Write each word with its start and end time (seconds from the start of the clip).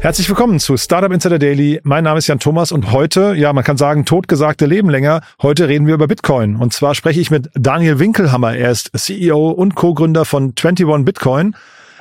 Herzlich 0.00 0.28
willkommen 0.28 0.60
zu 0.60 0.76
Startup 0.76 1.10
Insider 1.10 1.40
Daily. 1.40 1.80
Mein 1.82 2.04
Name 2.04 2.18
ist 2.18 2.28
Jan 2.28 2.38
Thomas 2.38 2.70
und 2.70 2.92
heute, 2.92 3.34
ja, 3.34 3.52
man 3.52 3.64
kann 3.64 3.76
sagen, 3.76 4.04
totgesagte 4.04 4.64
Leben 4.64 4.90
länger. 4.90 5.22
Heute 5.42 5.66
reden 5.66 5.88
wir 5.88 5.94
über 5.94 6.06
Bitcoin. 6.06 6.54
Und 6.54 6.72
zwar 6.72 6.94
spreche 6.94 7.20
ich 7.20 7.32
mit 7.32 7.50
Daniel 7.54 7.98
Winkelhammer. 7.98 8.56
Er 8.56 8.70
ist 8.70 8.96
CEO 8.96 9.48
und 9.48 9.74
Co-Gründer 9.74 10.24
von 10.24 10.54
21 10.56 11.04
Bitcoin 11.04 11.56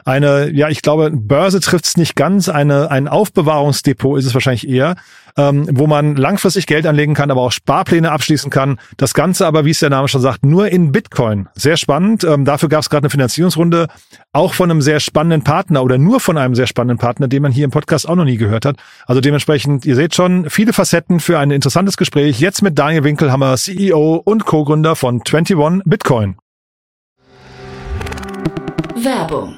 eine, 0.07 0.49
ja, 0.51 0.69
ich 0.69 0.81
glaube, 0.81 1.11
Börse 1.11 1.59
trifft 1.59 1.85
es 1.85 1.97
nicht 1.97 2.15
ganz, 2.15 2.47
eine, 2.47 2.89
ein 2.89 3.09
Aufbewahrungsdepot 3.09 4.17
ist 4.17 4.25
es 4.25 4.33
wahrscheinlich 4.33 4.65
eher, 4.65 4.95
ähm, 5.35 5.67
wo 5.69 5.85
man 5.85 6.15
langfristig 6.15 6.65
Geld 6.65 6.87
anlegen 6.87 7.13
kann, 7.13 7.29
aber 7.29 7.41
auch 7.41 7.51
Sparpläne 7.51 8.09
abschließen 8.09 8.49
kann. 8.49 8.79
Das 8.95 9.13
Ganze 9.13 9.45
aber, 9.45 9.65
wie 9.65 9.71
es 9.71 9.79
der 9.79 9.89
Name 9.89 10.07
schon 10.07 10.21
sagt, 10.21 10.45
nur 10.45 10.69
in 10.69 10.93
Bitcoin. 10.93 11.49
Sehr 11.55 11.75
spannend. 11.75 12.23
Ähm, 12.23 12.45
dafür 12.45 12.69
gab 12.69 12.83
es 12.83 12.89
gerade 12.89 13.03
eine 13.03 13.09
Finanzierungsrunde, 13.09 13.87
auch 14.31 14.53
von 14.53 14.71
einem 14.71 14.81
sehr 14.81 15.01
spannenden 15.01 15.43
Partner 15.43 15.83
oder 15.83 15.97
nur 15.97 16.21
von 16.21 16.37
einem 16.37 16.55
sehr 16.55 16.67
spannenden 16.67 16.99
Partner, 16.99 17.27
den 17.27 17.41
man 17.41 17.51
hier 17.51 17.65
im 17.65 17.71
Podcast 17.71 18.07
auch 18.07 18.15
noch 18.15 18.23
nie 18.23 18.37
gehört 18.37 18.65
hat. 18.65 18.77
Also 19.07 19.19
dementsprechend, 19.19 19.85
ihr 19.85 19.97
seht 19.97 20.15
schon, 20.15 20.49
viele 20.49 20.71
Facetten 20.71 21.19
für 21.19 21.37
ein 21.37 21.51
interessantes 21.51 21.97
Gespräch. 21.97 22.39
Jetzt 22.39 22.61
mit 22.61 22.79
Daniel 22.79 23.03
Winkelhammer, 23.03 23.57
CEO 23.57 24.21
und 24.23 24.45
Co-Gründer 24.45 24.95
von 24.95 25.21
21 25.21 25.83
Bitcoin. 25.83 26.37
Werbung. 28.95 29.57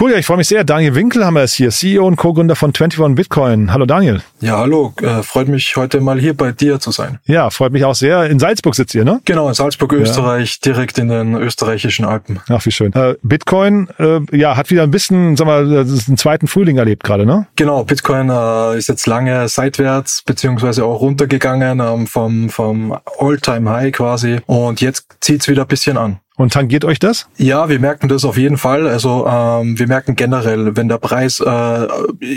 Cool, 0.00 0.12
ja, 0.12 0.18
ich 0.18 0.26
freue 0.26 0.36
mich 0.36 0.46
sehr. 0.46 0.62
Daniel 0.62 0.94
Winkelhammer 0.94 1.42
ist 1.42 1.54
hier, 1.54 1.70
CEO 1.70 2.06
und 2.06 2.14
Co-Gründer 2.14 2.54
von 2.54 2.68
21 2.68 3.16
Bitcoin. 3.16 3.72
Hallo 3.72 3.84
Daniel. 3.84 4.22
Ja, 4.40 4.58
hallo. 4.58 4.94
Äh, 5.02 5.24
freut 5.24 5.48
mich 5.48 5.74
heute 5.74 6.00
mal 6.00 6.20
hier 6.20 6.36
bei 6.36 6.52
dir 6.52 6.78
zu 6.78 6.92
sein. 6.92 7.18
Ja, 7.24 7.50
freut 7.50 7.72
mich 7.72 7.84
auch 7.84 7.96
sehr. 7.96 8.30
In 8.30 8.38
Salzburg 8.38 8.76
sitzt 8.76 8.94
ihr, 8.94 9.04
ne? 9.04 9.20
Genau, 9.24 9.48
in 9.48 9.54
Salzburg, 9.54 9.92
Österreich, 9.94 10.60
ja. 10.64 10.72
direkt 10.72 10.98
in 10.98 11.08
den 11.08 11.34
österreichischen 11.34 12.04
Alpen. 12.04 12.38
Ach, 12.48 12.64
wie 12.64 12.70
schön. 12.70 12.92
Äh, 12.92 13.16
Bitcoin, 13.22 13.88
äh, 13.98 14.20
ja, 14.30 14.56
hat 14.56 14.70
wieder 14.70 14.84
ein 14.84 14.92
bisschen, 14.92 15.36
sag 15.36 15.48
mal, 15.48 15.66
einen 15.66 16.16
zweiten 16.16 16.46
Frühling 16.46 16.78
erlebt 16.78 17.02
gerade, 17.02 17.26
ne? 17.26 17.48
Genau, 17.56 17.82
Bitcoin 17.82 18.30
äh, 18.30 18.78
ist 18.78 18.88
jetzt 18.88 19.08
lange 19.08 19.48
seitwärts 19.48 20.22
beziehungsweise 20.22 20.84
auch 20.84 21.00
runtergegangen 21.00 21.80
ähm, 21.80 22.06
vom 22.06 22.50
vom 22.50 22.96
All-Time-High 23.18 23.92
quasi 23.92 24.38
und 24.46 24.80
jetzt 24.80 25.08
zieht's 25.20 25.48
wieder 25.48 25.62
ein 25.62 25.68
bisschen 25.68 25.96
an. 25.96 26.20
Und 26.38 26.52
tangiert 26.52 26.84
euch 26.84 27.00
das? 27.00 27.28
Ja, 27.36 27.68
wir 27.68 27.80
merken 27.80 28.08
das 28.08 28.24
auf 28.24 28.38
jeden 28.38 28.58
Fall. 28.58 28.86
Also 28.86 29.26
ähm, 29.26 29.76
wir 29.76 29.88
merken 29.88 30.14
generell, 30.14 30.76
wenn 30.76 30.88
der 30.88 30.98
Preis 30.98 31.40
äh, 31.40 31.88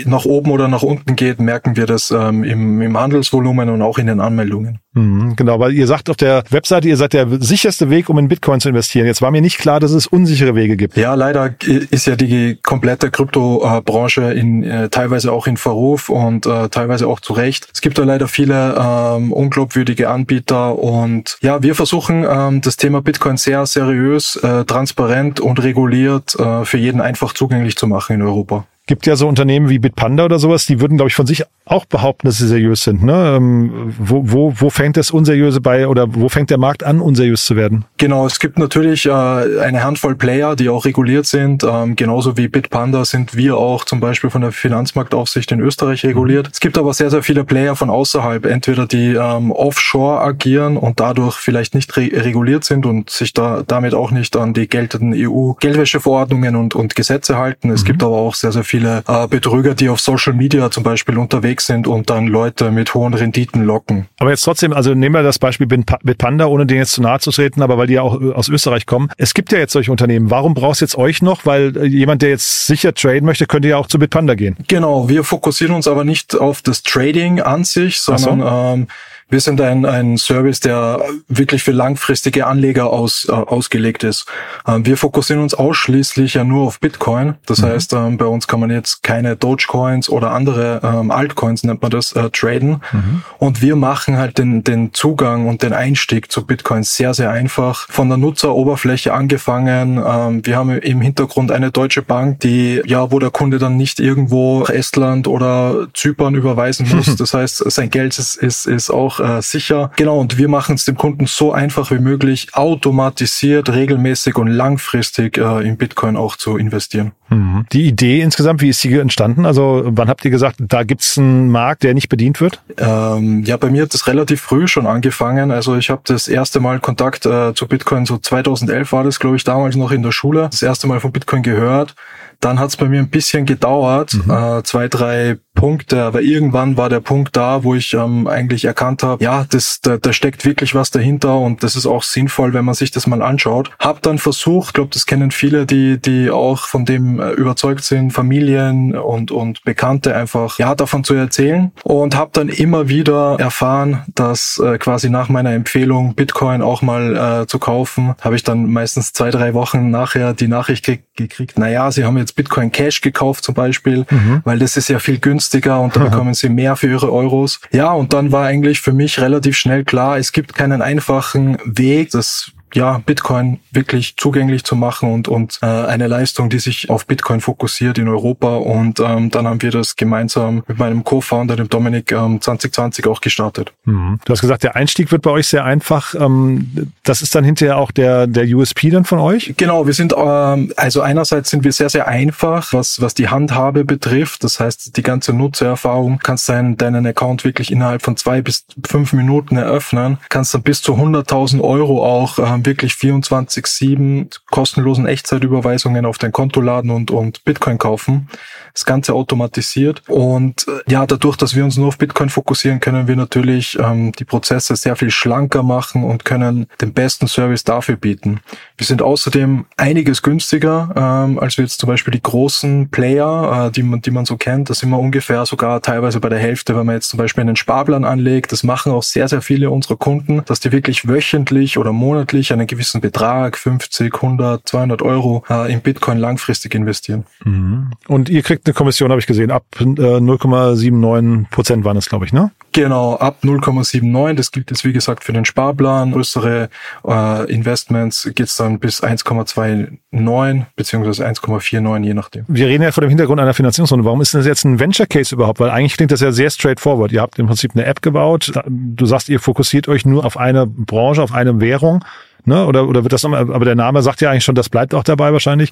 nach 0.06 0.24
oben 0.24 0.50
oder 0.50 0.66
nach 0.66 0.82
unten 0.82 1.14
geht, 1.14 1.38
merken 1.40 1.76
wir 1.76 1.86
das 1.86 2.10
ähm, 2.10 2.42
im, 2.42 2.82
im 2.82 2.98
Handelsvolumen 2.98 3.70
und 3.70 3.80
auch 3.80 3.98
in 3.98 4.08
den 4.08 4.18
Anmeldungen. 4.18 4.80
Mhm, 4.94 5.36
genau, 5.36 5.58
weil 5.60 5.72
ihr 5.72 5.86
sagt 5.86 6.10
auf 6.10 6.16
der 6.16 6.42
Webseite, 6.50 6.88
ihr 6.88 6.96
seid 6.96 7.12
der 7.12 7.26
sicherste 7.40 7.90
Weg, 7.90 8.10
um 8.10 8.18
in 8.18 8.28
Bitcoin 8.28 8.60
zu 8.60 8.68
investieren. 8.68 9.06
Jetzt 9.06 9.22
war 9.22 9.30
mir 9.30 9.40
nicht 9.40 9.58
klar, 9.58 9.78
dass 9.78 9.92
es 9.92 10.08
unsichere 10.08 10.54
Wege 10.56 10.76
gibt. 10.76 10.96
Ja, 10.96 11.14
leider 11.14 11.54
ist 11.64 12.06
ja 12.06 12.16
die 12.16 12.58
komplette 12.60 13.10
Kryptobranche 13.10 14.34
in 14.34 14.64
äh, 14.64 14.88
teilweise 14.88 15.32
auch 15.32 15.46
in 15.46 15.56
Verruf 15.56 16.08
und 16.08 16.44
äh, 16.46 16.68
teilweise 16.68 17.06
auch 17.06 17.20
zu 17.20 17.34
Recht. 17.34 17.68
Es 17.72 17.80
gibt 17.80 17.98
da 17.98 18.04
leider 18.04 18.26
viele 18.26 18.74
ähm, 18.76 19.32
unglaubwürdige 19.32 20.10
Anbieter 20.10 20.76
und 20.78 21.38
ja, 21.40 21.62
wir 21.62 21.76
versuchen 21.76 22.26
ähm, 22.28 22.60
das 22.60 22.76
Thema 22.76 23.00
Bitcoin 23.00 23.36
sehr, 23.36 23.64
sehr 23.64 23.91
seriös, 23.92 24.36
äh, 24.36 24.64
transparent 24.64 25.40
und 25.40 25.62
reguliert 25.62 26.34
äh, 26.38 26.64
für 26.64 26.78
jeden 26.78 27.00
einfach 27.00 27.34
zugänglich 27.34 27.76
zu 27.76 27.86
machen 27.86 28.14
in 28.14 28.22
Europa 28.22 28.64
gibt 28.86 29.06
ja 29.06 29.16
so 29.16 29.28
Unternehmen 29.28 29.68
wie 29.68 29.78
Bitpanda 29.78 30.24
oder 30.24 30.38
sowas, 30.38 30.66
die 30.66 30.80
würden, 30.80 30.96
glaube 30.96 31.08
ich, 31.08 31.14
von 31.14 31.26
sich 31.26 31.44
auch 31.64 31.84
behaupten, 31.84 32.26
dass 32.26 32.38
sie 32.38 32.48
seriös 32.48 32.82
sind. 32.82 33.04
Ne? 33.04 33.34
Ähm, 33.36 33.94
wo, 33.98 34.22
wo, 34.24 34.52
wo 34.56 34.70
fängt 34.70 34.96
das 34.96 35.12
Unseriöse 35.12 35.60
bei 35.60 35.86
oder 35.86 36.14
wo 36.14 36.28
fängt 36.28 36.50
der 36.50 36.58
Markt 36.58 36.82
an, 36.82 37.00
unseriös 37.00 37.44
zu 37.44 37.54
werden? 37.54 37.84
Genau, 37.98 38.26
es 38.26 38.40
gibt 38.40 38.58
natürlich 38.58 39.06
äh, 39.06 39.12
eine 39.12 39.84
Handvoll 39.84 40.16
Player, 40.16 40.56
die 40.56 40.68
auch 40.68 40.84
reguliert 40.84 41.26
sind. 41.26 41.62
Ähm, 41.62 41.94
genauso 41.94 42.36
wie 42.36 42.48
Bitpanda 42.48 43.04
sind 43.04 43.36
wir 43.36 43.56
auch 43.56 43.84
zum 43.84 44.00
Beispiel 44.00 44.30
von 44.30 44.42
der 44.42 44.50
Finanzmarktaufsicht 44.50 45.52
in 45.52 45.60
Österreich 45.60 46.04
reguliert. 46.04 46.48
Es 46.52 46.58
gibt 46.58 46.76
aber 46.76 46.92
sehr, 46.92 47.10
sehr 47.10 47.22
viele 47.22 47.44
Player 47.44 47.76
von 47.76 47.90
außerhalb, 47.90 48.44
entweder 48.44 48.86
die 48.86 49.14
ähm, 49.14 49.52
offshore 49.52 50.20
agieren 50.20 50.76
und 50.76 50.98
dadurch 50.98 51.36
vielleicht 51.36 51.76
nicht 51.76 51.96
re 51.96 52.10
reguliert 52.12 52.64
sind 52.64 52.84
und 52.84 53.10
sich 53.10 53.32
da 53.32 53.62
damit 53.64 53.94
auch 53.94 54.10
nicht 54.10 54.36
an 54.36 54.52
die 54.52 54.68
geltenden 54.68 55.14
EU-Geldwäscheverordnungen 55.16 56.56
und, 56.56 56.74
und 56.74 56.96
Gesetze 56.96 57.38
halten. 57.38 57.70
Es 57.70 57.82
mhm. 57.82 57.86
gibt 57.86 58.02
aber 58.02 58.16
auch 58.16 58.34
sehr, 58.34 58.50
sehr 58.50 58.64
viele 58.64 58.81
äh, 58.84 59.26
Betrüger, 59.28 59.74
die 59.74 59.88
auf 59.88 60.00
Social 60.00 60.32
Media 60.32 60.70
zum 60.70 60.82
Beispiel 60.82 61.18
unterwegs 61.18 61.66
sind 61.66 61.86
und 61.86 62.10
dann 62.10 62.26
Leute 62.26 62.70
mit 62.70 62.94
hohen 62.94 63.14
Renditen 63.14 63.64
locken. 63.64 64.06
Aber 64.18 64.30
jetzt 64.30 64.42
trotzdem, 64.42 64.72
also 64.72 64.94
nehmen 64.94 65.14
wir 65.14 65.22
das 65.22 65.38
Beispiel 65.38 65.66
Bitpanda, 65.66 66.46
ohne 66.46 66.66
denen 66.66 66.80
jetzt 66.80 66.92
zu 66.92 67.02
nahe 67.02 67.18
zu 67.20 67.30
treten, 67.30 67.62
aber 67.62 67.78
weil 67.78 67.86
die 67.86 67.94
ja 67.94 68.02
auch 68.02 68.20
äh, 68.20 68.32
aus 68.32 68.48
Österreich 68.48 68.86
kommen. 68.86 69.10
Es 69.16 69.34
gibt 69.34 69.52
ja 69.52 69.58
jetzt 69.58 69.72
solche 69.72 69.90
Unternehmen. 69.90 70.30
Warum 70.30 70.54
brauchst 70.54 70.80
du 70.80 70.84
jetzt 70.84 70.96
euch 70.96 71.22
noch? 71.22 71.46
Weil 71.46 71.76
äh, 71.76 71.86
jemand, 71.86 72.22
der 72.22 72.30
jetzt 72.30 72.66
sicher 72.66 72.94
traden 72.94 73.24
möchte, 73.24 73.46
könnte 73.46 73.68
ja 73.68 73.76
auch 73.76 73.86
zu 73.86 73.98
Bitpanda 73.98 74.34
gehen. 74.34 74.56
Genau, 74.68 75.08
wir 75.08 75.24
fokussieren 75.24 75.74
uns 75.74 75.88
aber 75.88 76.04
nicht 76.04 76.38
auf 76.38 76.62
das 76.62 76.82
Trading 76.82 77.40
an 77.40 77.64
sich, 77.64 78.00
sondern 78.00 78.40
so. 78.40 78.46
ähm, 78.46 78.86
wir 79.28 79.40
sind 79.40 79.60
ein, 79.60 79.86
ein 79.86 80.18
Service, 80.18 80.60
der 80.60 81.00
wirklich 81.28 81.62
für 81.62 81.72
langfristige 81.72 82.46
Anleger 82.46 82.90
aus, 82.90 83.26
äh, 83.28 83.32
ausgelegt 83.32 84.04
ist. 84.04 84.26
Ähm, 84.66 84.84
wir 84.84 84.96
fokussieren 84.96 85.42
uns 85.42 85.54
ausschließlich 85.54 86.34
ja 86.34 86.44
nur 86.44 86.66
auf 86.66 86.80
Bitcoin. 86.80 87.36
Das 87.46 87.62
mhm. 87.62 87.66
heißt, 87.66 87.92
ähm, 87.94 88.18
bei 88.18 88.26
uns 88.26 88.46
kann 88.46 88.60
man 88.60 88.70
jetzt 88.70 89.02
keine 89.02 89.36
Dogecoins 89.36 90.10
oder 90.10 90.32
andere 90.32 90.80
ähm, 90.82 91.10
Altcoins, 91.10 91.64
nennt 91.64 91.80
man 91.80 91.90
das, 91.90 92.12
äh, 92.12 92.28
traden. 92.30 92.82
Mhm. 92.92 93.22
Und 93.38 93.62
wir 93.62 93.76
machen 93.76 94.18
halt 94.18 94.36
den, 94.38 94.64
den 94.64 94.92
Zugang 94.92 95.48
und 95.48 95.62
den 95.62 95.72
Einstieg 95.72 96.30
zu 96.30 96.44
Bitcoin 96.44 96.82
sehr, 96.82 97.14
sehr 97.14 97.30
einfach. 97.30 97.88
Von 97.88 98.08
der 98.08 98.18
Nutzeroberfläche 98.18 99.14
angefangen. 99.14 100.02
Ähm, 100.04 100.44
wir 100.44 100.56
haben 100.56 100.70
im 100.78 101.00
Hintergrund 101.00 101.52
eine 101.52 101.70
deutsche 101.70 102.02
Bank, 102.02 102.40
die, 102.40 102.82
ja, 102.84 103.10
wo 103.10 103.18
der 103.18 103.30
Kunde 103.30 103.58
dann 103.58 103.78
nicht 103.78 103.98
irgendwo 103.98 104.64
Estland 104.64 105.26
oder 105.26 105.88
Zypern 105.94 106.34
überweisen 106.34 106.86
muss. 106.94 107.16
Das 107.22 107.34
heißt, 107.34 107.70
sein 107.70 107.90
Geld 107.90 108.18
ist, 108.18 108.36
ist, 108.36 108.66
ist 108.66 108.90
auch 108.90 109.20
äh, 109.22 109.42
sicher. 109.42 109.90
Genau, 109.96 110.18
und 110.18 110.38
wir 110.38 110.48
machen 110.48 110.74
es 110.74 110.84
dem 110.84 110.96
Kunden 110.96 111.26
so 111.26 111.52
einfach 111.52 111.90
wie 111.90 111.98
möglich, 111.98 112.48
automatisiert, 112.52 113.70
regelmäßig 113.70 114.36
und 114.36 114.48
langfristig 114.48 115.38
äh, 115.38 115.66
in 115.66 115.76
Bitcoin 115.76 116.16
auch 116.16 116.36
zu 116.36 116.56
investieren. 116.56 117.12
Mhm. 117.28 117.66
Die 117.72 117.86
Idee 117.86 118.20
insgesamt, 118.20 118.60
wie 118.60 118.68
ist 118.68 118.82
die 118.84 118.94
entstanden? 118.94 119.46
Also 119.46 119.82
wann 119.86 120.08
habt 120.08 120.24
ihr 120.24 120.30
gesagt, 120.30 120.56
da 120.60 120.82
gibt's 120.82 121.16
einen 121.16 121.50
Markt, 121.50 121.82
der 121.82 121.94
nicht 121.94 122.08
bedient 122.08 122.40
wird? 122.40 122.60
Ähm, 122.78 123.42
ja, 123.44 123.56
bei 123.56 123.70
mir 123.70 123.82
hat 123.82 123.94
das 123.94 124.06
relativ 124.06 124.40
früh 124.40 124.66
schon 124.66 124.86
angefangen. 124.86 125.50
Also 125.50 125.76
ich 125.76 125.90
habe 125.90 126.02
das 126.04 126.28
erste 126.28 126.60
Mal 126.60 126.80
Kontakt 126.80 127.26
äh, 127.26 127.54
zu 127.54 127.66
Bitcoin, 127.66 128.06
so 128.06 128.18
2011 128.18 128.92
war 128.92 129.04
das, 129.04 129.18
glaube 129.18 129.36
ich, 129.36 129.44
damals 129.44 129.76
noch 129.76 129.92
in 129.92 130.02
der 130.02 130.12
Schule, 130.12 130.48
das 130.50 130.62
erste 130.62 130.86
Mal 130.86 131.00
von 131.00 131.12
Bitcoin 131.12 131.42
gehört 131.42 131.94
Dann 132.42 132.58
hat 132.58 132.68
es 132.68 132.76
bei 132.76 132.88
mir 132.88 132.98
ein 132.98 133.08
bisschen 133.08 133.46
gedauert, 133.46 134.14
mhm. 134.14 134.30
äh, 134.30 134.62
zwei, 134.64 134.88
drei 134.88 135.38
Punkte, 135.54 136.02
aber 136.02 136.22
irgendwann 136.22 136.76
war 136.76 136.88
der 136.88 137.00
Punkt 137.00 137.36
da, 137.36 137.62
wo 137.62 137.74
ich 137.74 137.92
ähm, 137.94 138.26
eigentlich 138.26 138.64
erkannt 138.64 139.02
habe, 139.02 139.22
ja, 139.22 139.44
das, 139.48 139.80
da, 139.80 139.98
da 139.98 140.12
steckt 140.12 140.44
wirklich 140.44 140.74
was 140.74 140.90
dahinter 140.90 141.38
und 141.38 141.62
das 141.62 141.76
ist 141.76 141.86
auch 141.86 142.02
sinnvoll, 142.02 142.54
wenn 142.54 142.64
man 142.64 142.74
sich 142.74 142.90
das 142.90 143.06
mal 143.06 143.22
anschaut. 143.22 143.70
Hab 143.78 144.02
dann 144.02 144.18
versucht, 144.18 144.74
glaube, 144.74 144.90
das 144.92 145.06
kennen 145.06 145.30
viele, 145.30 145.66
die 145.66 146.00
die 146.00 146.30
auch 146.30 146.66
von 146.66 146.84
dem 146.84 147.20
äh, 147.20 147.30
überzeugt 147.32 147.84
sind, 147.84 148.12
Familien 148.12 148.96
und 148.96 149.30
und 149.30 149.62
Bekannte 149.64 150.16
einfach 150.16 150.58
ja 150.58 150.74
davon 150.74 151.04
zu 151.04 151.14
erzählen 151.14 151.70
und 151.84 152.16
habe 152.16 152.30
dann 152.32 152.48
immer 152.48 152.88
wieder 152.88 153.36
erfahren, 153.38 154.04
dass 154.14 154.58
äh, 154.58 154.78
quasi 154.78 155.10
nach 155.10 155.28
meiner 155.28 155.52
Empfehlung 155.52 156.14
Bitcoin 156.14 156.62
auch 156.62 156.82
mal 156.82 157.42
äh, 157.42 157.46
zu 157.46 157.58
kaufen, 157.58 158.14
habe 158.20 158.36
ich 158.36 158.42
dann 158.42 158.70
meistens 158.70 159.12
zwei 159.12 159.30
drei 159.30 159.52
Wochen 159.54 159.90
nachher 159.90 160.32
die 160.32 160.48
Nachricht 160.48 160.90
gekriegt, 161.14 161.58
naja, 161.58 161.90
sie 161.90 162.04
haben 162.04 162.16
jetzt 162.16 162.31
Bitcoin 162.32 162.72
Cash 162.72 163.00
gekauft 163.00 163.44
zum 163.44 163.54
Beispiel, 163.54 164.06
mhm. 164.10 164.40
weil 164.44 164.58
das 164.58 164.76
ist 164.76 164.88
ja 164.88 164.98
viel 164.98 165.18
günstiger 165.18 165.42
günstiger 165.42 165.80
und 165.80 165.96
da 165.96 166.00
bekommen 166.04 166.34
sie 166.34 166.48
mehr 166.48 166.76
für 166.76 166.88
ihre 166.88 167.12
Euros. 167.12 167.60
Ja, 167.72 167.92
und 167.92 168.12
dann 168.12 168.32
war 168.32 168.46
eigentlich 168.46 168.80
für 168.80 168.92
mich 168.92 169.20
relativ 169.20 169.56
schnell 169.56 169.84
klar, 169.84 170.18
es 170.18 170.32
gibt 170.32 170.54
keinen 170.54 170.82
einfachen 170.82 171.58
Weg, 171.64 172.10
das 172.10 172.52
ja, 172.74 172.98
Bitcoin 173.04 173.60
wirklich 173.70 174.16
zugänglich 174.16 174.64
zu 174.64 174.76
machen 174.76 175.12
und, 175.12 175.28
und 175.28 175.58
äh, 175.62 175.66
eine 175.66 176.06
Leistung, 176.06 176.50
die 176.50 176.58
sich 176.58 176.90
auf 176.90 177.06
Bitcoin 177.06 177.40
fokussiert 177.40 177.98
in 177.98 178.08
Europa. 178.08 178.56
Und 178.56 179.00
ähm, 179.00 179.30
dann 179.30 179.46
haben 179.46 179.62
wir 179.62 179.70
das 179.70 179.96
gemeinsam 179.96 180.62
mit 180.66 180.78
meinem 180.78 181.04
Co-Founder, 181.04 181.56
dem 181.56 181.68
Dominik, 181.68 182.12
ähm, 182.12 182.40
2020 182.40 183.06
auch 183.06 183.20
gestartet. 183.20 183.72
Mhm. 183.84 184.18
Du 184.24 184.32
hast 184.32 184.40
gesagt, 184.40 184.62
der 184.62 184.76
Einstieg 184.76 185.10
wird 185.12 185.22
bei 185.22 185.30
euch 185.30 185.48
sehr 185.48 185.64
einfach. 185.64 186.14
Ähm, 186.14 186.92
das 187.04 187.22
ist 187.22 187.34
dann 187.34 187.44
hinterher 187.44 187.78
auch 187.78 187.90
der, 187.90 188.26
der 188.26 188.44
USP 188.44 188.90
dann 188.90 189.04
von 189.04 189.18
euch? 189.18 189.54
Genau, 189.56 189.86
wir 189.86 189.94
sind, 189.94 190.14
ähm, 190.16 190.72
also 190.76 191.00
einerseits 191.00 191.50
sind 191.50 191.64
wir 191.64 191.72
sehr, 191.72 191.90
sehr 191.90 192.08
einfach, 192.08 192.72
was, 192.72 193.00
was 193.00 193.14
die 193.14 193.28
Handhabe 193.28 193.84
betrifft. 193.84 194.44
Das 194.44 194.60
heißt, 194.60 194.96
die 194.96 195.02
ganze 195.02 195.32
Nutzererfahrung 195.32 196.18
kannst 196.22 196.48
deinen, 196.48 196.76
deinen 196.76 197.06
Account 197.06 197.44
wirklich 197.44 197.70
innerhalb 197.70 198.02
von 198.02 198.16
zwei 198.16 198.42
bis 198.42 198.66
fünf 198.86 199.12
Minuten 199.12 199.56
eröffnen, 199.56 200.18
kannst 200.28 200.54
dann 200.54 200.62
bis 200.62 200.82
zu 200.82 200.94
100.000 200.94 201.60
Euro 201.60 202.04
auch 202.04 202.38
ähm, 202.38 202.61
wirklich 202.66 202.92
24-7 202.94 204.38
kostenlosen 204.50 205.06
Echtzeitüberweisungen 205.06 206.06
auf 206.06 206.18
dein 206.18 206.32
Konto 206.32 206.60
laden 206.60 206.90
und, 206.90 207.10
und 207.10 207.44
Bitcoin 207.44 207.78
kaufen. 207.78 208.28
Das 208.74 208.84
Ganze 208.84 209.14
automatisiert. 209.14 210.02
Und 210.08 210.66
äh, 210.68 210.90
ja, 210.90 211.06
dadurch, 211.06 211.36
dass 211.36 211.54
wir 211.54 211.64
uns 211.64 211.76
nur 211.76 211.88
auf 211.88 211.98
Bitcoin 211.98 212.30
fokussieren, 212.30 212.80
können 212.80 213.06
wir 213.06 213.16
natürlich 213.16 213.78
ähm, 213.78 214.12
die 214.12 214.24
Prozesse 214.24 214.76
sehr 214.76 214.96
viel 214.96 215.10
schlanker 215.10 215.62
machen 215.62 216.04
und 216.04 216.24
können 216.24 216.66
den 216.80 216.92
besten 216.92 217.28
Service 217.28 217.64
dafür 217.64 217.96
bieten. 217.96 218.40
Wir 218.76 218.86
sind 218.86 219.02
außerdem 219.02 219.66
einiges 219.76 220.22
günstiger, 220.22 220.92
ähm, 220.96 221.38
als 221.38 221.58
wir 221.58 221.64
jetzt 221.64 221.80
zum 221.80 221.88
Beispiel 221.88 222.12
die 222.12 222.22
großen 222.22 222.88
Player, 222.90 223.66
äh, 223.66 223.70
die, 223.70 223.82
man, 223.82 224.00
die 224.00 224.10
man 224.10 224.24
so 224.24 224.36
kennt. 224.36 224.70
Da 224.70 224.74
sind 224.74 224.90
wir 224.90 224.98
ungefähr 224.98 225.44
sogar 225.46 225.82
teilweise 225.82 226.20
bei 226.20 226.28
der 226.28 226.38
Hälfte, 226.38 226.76
wenn 226.76 226.86
man 226.86 226.96
jetzt 226.96 227.08
zum 227.08 227.18
Beispiel 227.18 227.42
einen 227.42 227.56
Sparplan 227.56 228.04
anlegt. 228.04 228.52
Das 228.52 228.62
machen 228.62 228.92
auch 228.92 229.02
sehr, 229.02 229.28
sehr 229.28 229.42
viele 229.42 229.70
unserer 229.70 229.96
Kunden, 229.96 230.42
dass 230.46 230.60
die 230.60 230.72
wirklich 230.72 231.06
wöchentlich 231.06 231.78
oder 231.78 231.92
monatlich 231.92 232.51
einen 232.52 232.66
gewissen 232.66 233.00
Betrag, 233.00 233.56
50, 233.56 234.14
100, 234.14 234.68
200 234.68 235.02
Euro 235.02 235.44
äh, 235.48 235.72
in 235.72 235.80
Bitcoin 235.80 236.18
langfristig 236.18 236.74
investieren. 236.74 237.24
Mhm. 237.44 237.90
Und 238.08 238.28
ihr 238.28 238.42
kriegt 238.42 238.66
eine 238.66 238.74
Kommission, 238.74 239.10
habe 239.10 239.20
ich 239.20 239.26
gesehen, 239.26 239.50
ab 239.50 239.64
äh, 239.80 239.84
0,79 239.84 241.50
Prozent 241.50 241.84
waren 241.84 241.96
es, 241.96 242.08
glaube 242.08 242.24
ich, 242.24 242.32
ne? 242.32 242.50
Genau, 242.72 243.16
ab 243.16 243.38
0,79. 243.42 244.34
Das 244.34 244.50
gilt 244.50 244.70
jetzt, 244.70 244.84
wie 244.84 244.92
gesagt, 244.92 245.24
für 245.24 245.32
den 245.32 245.44
Sparplan. 245.44 246.12
Größere 246.12 246.70
äh, 247.06 247.52
Investments 247.52 248.30
geht's 248.34 248.56
dann 248.56 248.78
bis 248.78 249.02
1,29 249.02 250.64
beziehungsweise 250.74 251.26
1,49, 251.26 252.04
je 252.04 252.14
nachdem. 252.14 252.44
Wir 252.48 252.66
reden 252.68 252.82
ja 252.82 252.92
vor 252.92 253.02
dem 253.02 253.10
Hintergrund 253.10 253.40
einer 253.40 253.52
Finanzierungsrunde. 253.52 254.04
Warum 254.06 254.22
ist 254.22 254.32
das 254.34 254.46
jetzt 254.46 254.64
ein 254.64 254.80
Venture 254.80 255.06
Case 255.06 255.34
überhaupt? 255.34 255.60
Weil 255.60 255.70
eigentlich 255.70 255.96
klingt 255.96 256.12
das 256.12 256.20
ja 256.20 256.32
sehr 256.32 256.48
straightforward. 256.48 257.12
Ihr 257.12 257.20
habt 257.20 257.38
im 257.38 257.46
Prinzip 257.46 257.72
eine 257.74 257.84
App 257.84 258.00
gebaut. 258.00 258.52
Du 258.66 259.04
sagst, 259.04 259.28
ihr 259.28 259.40
fokussiert 259.40 259.88
euch 259.88 260.06
nur 260.06 260.24
auf 260.24 260.38
eine 260.38 260.66
Branche, 260.66 261.22
auf 261.22 261.32
eine 261.32 261.60
Währung. 261.60 262.02
Ne? 262.44 262.66
Oder, 262.66 262.88
oder 262.88 263.04
wird 263.04 263.12
das 263.12 263.22
nochmal, 263.22 263.40
aber 263.40 263.64
der 263.64 263.76
Name 263.76 264.02
sagt 264.02 264.20
ja 264.20 264.30
eigentlich 264.30 264.44
schon, 264.44 264.54
das 264.54 264.68
bleibt 264.68 264.94
auch 264.94 265.04
dabei 265.04 265.32
wahrscheinlich. 265.32 265.70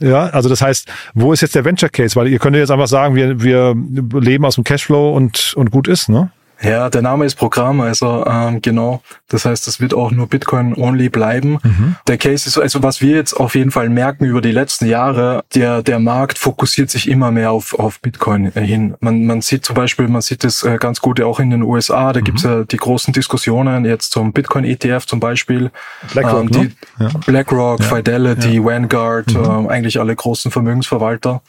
Ja, 0.00 0.26
also 0.26 0.48
das 0.48 0.62
heißt, 0.62 0.88
wo 1.14 1.32
ist 1.32 1.42
jetzt 1.42 1.54
der 1.54 1.64
Venture 1.64 1.90
Case? 1.90 2.16
Weil 2.16 2.28
ihr 2.28 2.38
könnt 2.38 2.56
jetzt 2.56 2.70
einfach 2.70 2.86
sagen, 2.86 3.14
wir, 3.14 3.42
wir 3.42 3.74
leben 4.20 4.44
aus 4.44 4.54
dem 4.54 4.64
Cashflow 4.64 5.14
und, 5.14 5.52
und 5.56 5.70
gut 5.70 5.88
ist, 5.88 6.08
ne? 6.08 6.30
Ja, 6.62 6.88
der 6.88 7.02
Name 7.02 7.26
ist 7.26 7.34
Programm, 7.34 7.80
also 7.80 8.24
ähm, 8.26 8.62
genau. 8.62 9.02
Das 9.28 9.44
heißt, 9.44 9.66
das 9.66 9.78
wird 9.80 9.92
auch 9.92 10.10
nur 10.10 10.26
Bitcoin-only 10.26 11.10
bleiben. 11.10 11.58
Mhm. 11.62 11.96
Der 12.06 12.16
Case 12.16 12.48
ist, 12.48 12.58
also 12.58 12.82
was 12.82 13.00
wir 13.02 13.14
jetzt 13.14 13.34
auf 13.34 13.54
jeden 13.54 13.70
Fall 13.70 13.90
merken 13.90 14.24
über 14.24 14.40
die 14.40 14.52
letzten 14.52 14.86
Jahre, 14.86 15.44
der 15.54 15.82
der 15.82 15.98
Markt 15.98 16.38
fokussiert 16.38 16.88
sich 16.88 17.08
immer 17.08 17.30
mehr 17.30 17.50
auf 17.50 17.78
auf 17.78 18.00
Bitcoin 18.00 18.52
hin. 18.52 18.94
Man 19.00 19.26
man 19.26 19.42
sieht 19.42 19.66
zum 19.66 19.74
Beispiel, 19.76 20.08
man 20.08 20.22
sieht 20.22 20.44
das 20.44 20.62
äh, 20.62 20.78
ganz 20.78 21.00
gut 21.00 21.20
auch 21.20 21.40
in 21.40 21.50
den 21.50 21.62
USA. 21.62 22.12
Da 22.12 22.20
mhm. 22.20 22.24
gibt's 22.24 22.42
ja 22.44 22.64
die 22.64 22.76
großen 22.78 23.12
Diskussionen 23.12 23.84
jetzt 23.84 24.12
zum 24.12 24.32
Bitcoin-ETF 24.32 25.06
zum 25.06 25.20
Beispiel. 25.20 25.70
BlackRock, 26.12 26.54
ähm, 26.54 26.62
ne? 26.62 26.72
ja. 27.00 27.10
BlackRock, 27.26 27.80
ja. 27.80 27.86
Fidelity, 27.86 28.56
ja. 28.56 28.64
Vanguard, 28.64 29.34
mhm. 29.34 29.44
ähm, 29.44 29.68
eigentlich 29.68 30.00
alle 30.00 30.16
großen 30.16 30.50
Vermögensverwalter. 30.50 31.42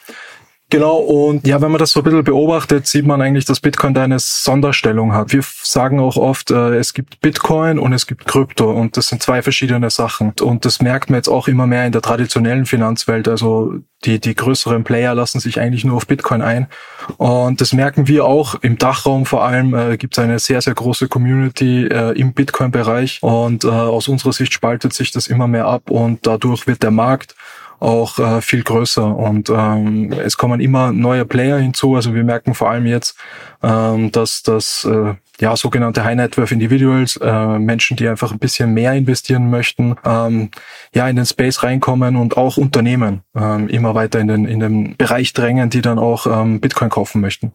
Genau, 0.69 0.97
und 0.97 1.47
ja, 1.47 1.61
wenn 1.61 1.71
man 1.71 1.79
das 1.79 1.93
so 1.93 2.01
ein 2.01 2.03
bisschen 2.03 2.25
beobachtet, 2.25 2.87
sieht 2.87 3.05
man 3.05 3.21
eigentlich, 3.21 3.45
dass 3.45 3.61
Bitcoin 3.61 3.93
da 3.93 4.03
eine 4.03 4.19
Sonderstellung 4.19 5.13
hat. 5.13 5.31
Wir 5.31 5.41
sagen 5.63 6.01
auch 6.01 6.17
oft, 6.17 6.51
äh, 6.51 6.75
es 6.75 6.93
gibt 6.93 7.21
Bitcoin 7.21 7.79
und 7.79 7.93
es 7.93 8.05
gibt 8.05 8.25
Krypto 8.25 8.69
und 8.69 8.97
das 8.97 9.07
sind 9.07 9.23
zwei 9.23 9.41
verschiedene 9.41 9.89
Sachen. 9.89 10.33
Und 10.41 10.65
das 10.65 10.81
merkt 10.81 11.09
man 11.09 11.19
jetzt 11.19 11.29
auch 11.29 11.47
immer 11.47 11.67
mehr 11.67 11.85
in 11.85 11.93
der 11.93 12.01
traditionellen 12.01 12.65
Finanzwelt. 12.65 13.29
Also 13.29 13.75
die, 14.03 14.19
die 14.19 14.35
größeren 14.35 14.83
Player 14.83 15.15
lassen 15.15 15.39
sich 15.39 15.57
eigentlich 15.57 15.85
nur 15.85 15.95
auf 15.95 16.05
Bitcoin 16.05 16.41
ein. 16.41 16.67
Und 17.15 17.61
das 17.61 17.71
merken 17.71 18.09
wir 18.09 18.25
auch 18.25 18.55
im 18.55 18.77
Dachraum 18.77 19.25
vor 19.25 19.45
allem, 19.45 19.73
äh, 19.73 19.95
gibt 19.95 20.17
es 20.17 20.23
eine 20.23 20.37
sehr, 20.37 20.61
sehr 20.61 20.73
große 20.73 21.07
Community 21.07 21.87
äh, 21.87 22.11
im 22.19 22.33
Bitcoin-Bereich. 22.33 23.19
Und 23.21 23.63
äh, 23.63 23.69
aus 23.69 24.09
unserer 24.09 24.33
Sicht 24.33 24.53
spaltet 24.53 24.91
sich 24.91 25.11
das 25.11 25.27
immer 25.27 25.47
mehr 25.47 25.65
ab 25.65 25.89
und 25.89 26.27
dadurch 26.27 26.67
wird 26.67 26.83
der 26.83 26.91
Markt 26.91 27.35
auch 27.79 28.17
äh, 28.17 28.41
viel 28.41 28.63
größer 28.63 29.15
und 29.15 29.49
ähm, 29.49 30.11
es 30.11 30.37
kommen 30.37 30.59
immer 30.59 30.91
neue 30.91 31.25
Player 31.25 31.57
hinzu. 31.59 31.95
Also 31.95 32.15
wir 32.15 32.23
merken 32.23 32.53
vor 32.53 32.71
allem 32.71 32.85
jetzt, 32.85 33.17
ähm, 33.61 34.11
dass 34.11 34.41
das 34.41 34.83
äh, 34.85 35.13
ja 35.39 35.55
sogenannte 35.55 36.03
High 36.03 36.15
Net 36.15 36.37
Worth 36.37 36.51
Individuals, 36.51 37.17
äh, 37.17 37.59
Menschen, 37.59 37.95
die 37.97 38.07
einfach 38.07 38.31
ein 38.31 38.39
bisschen 38.39 38.73
mehr 38.73 38.93
investieren 38.93 39.49
möchten, 39.49 39.95
ähm, 40.03 40.49
ja 40.93 41.07
in 41.07 41.15
den 41.15 41.25
Space 41.25 41.61
reinkommen 41.61 42.15
und 42.15 42.35
auch 42.35 42.57
Unternehmen 42.57 43.21
ähm, 43.35 43.67
immer 43.67 43.93
weiter 43.93 44.19
in 44.19 44.27
den 44.27 44.45
in 44.45 44.59
den 44.59 44.97
Bereich 44.97 45.33
drängen, 45.33 45.69
die 45.69 45.81
dann 45.81 45.99
auch 45.99 46.25
ähm, 46.25 46.59
Bitcoin 46.59 46.89
kaufen 46.89 47.21
möchten 47.21 47.51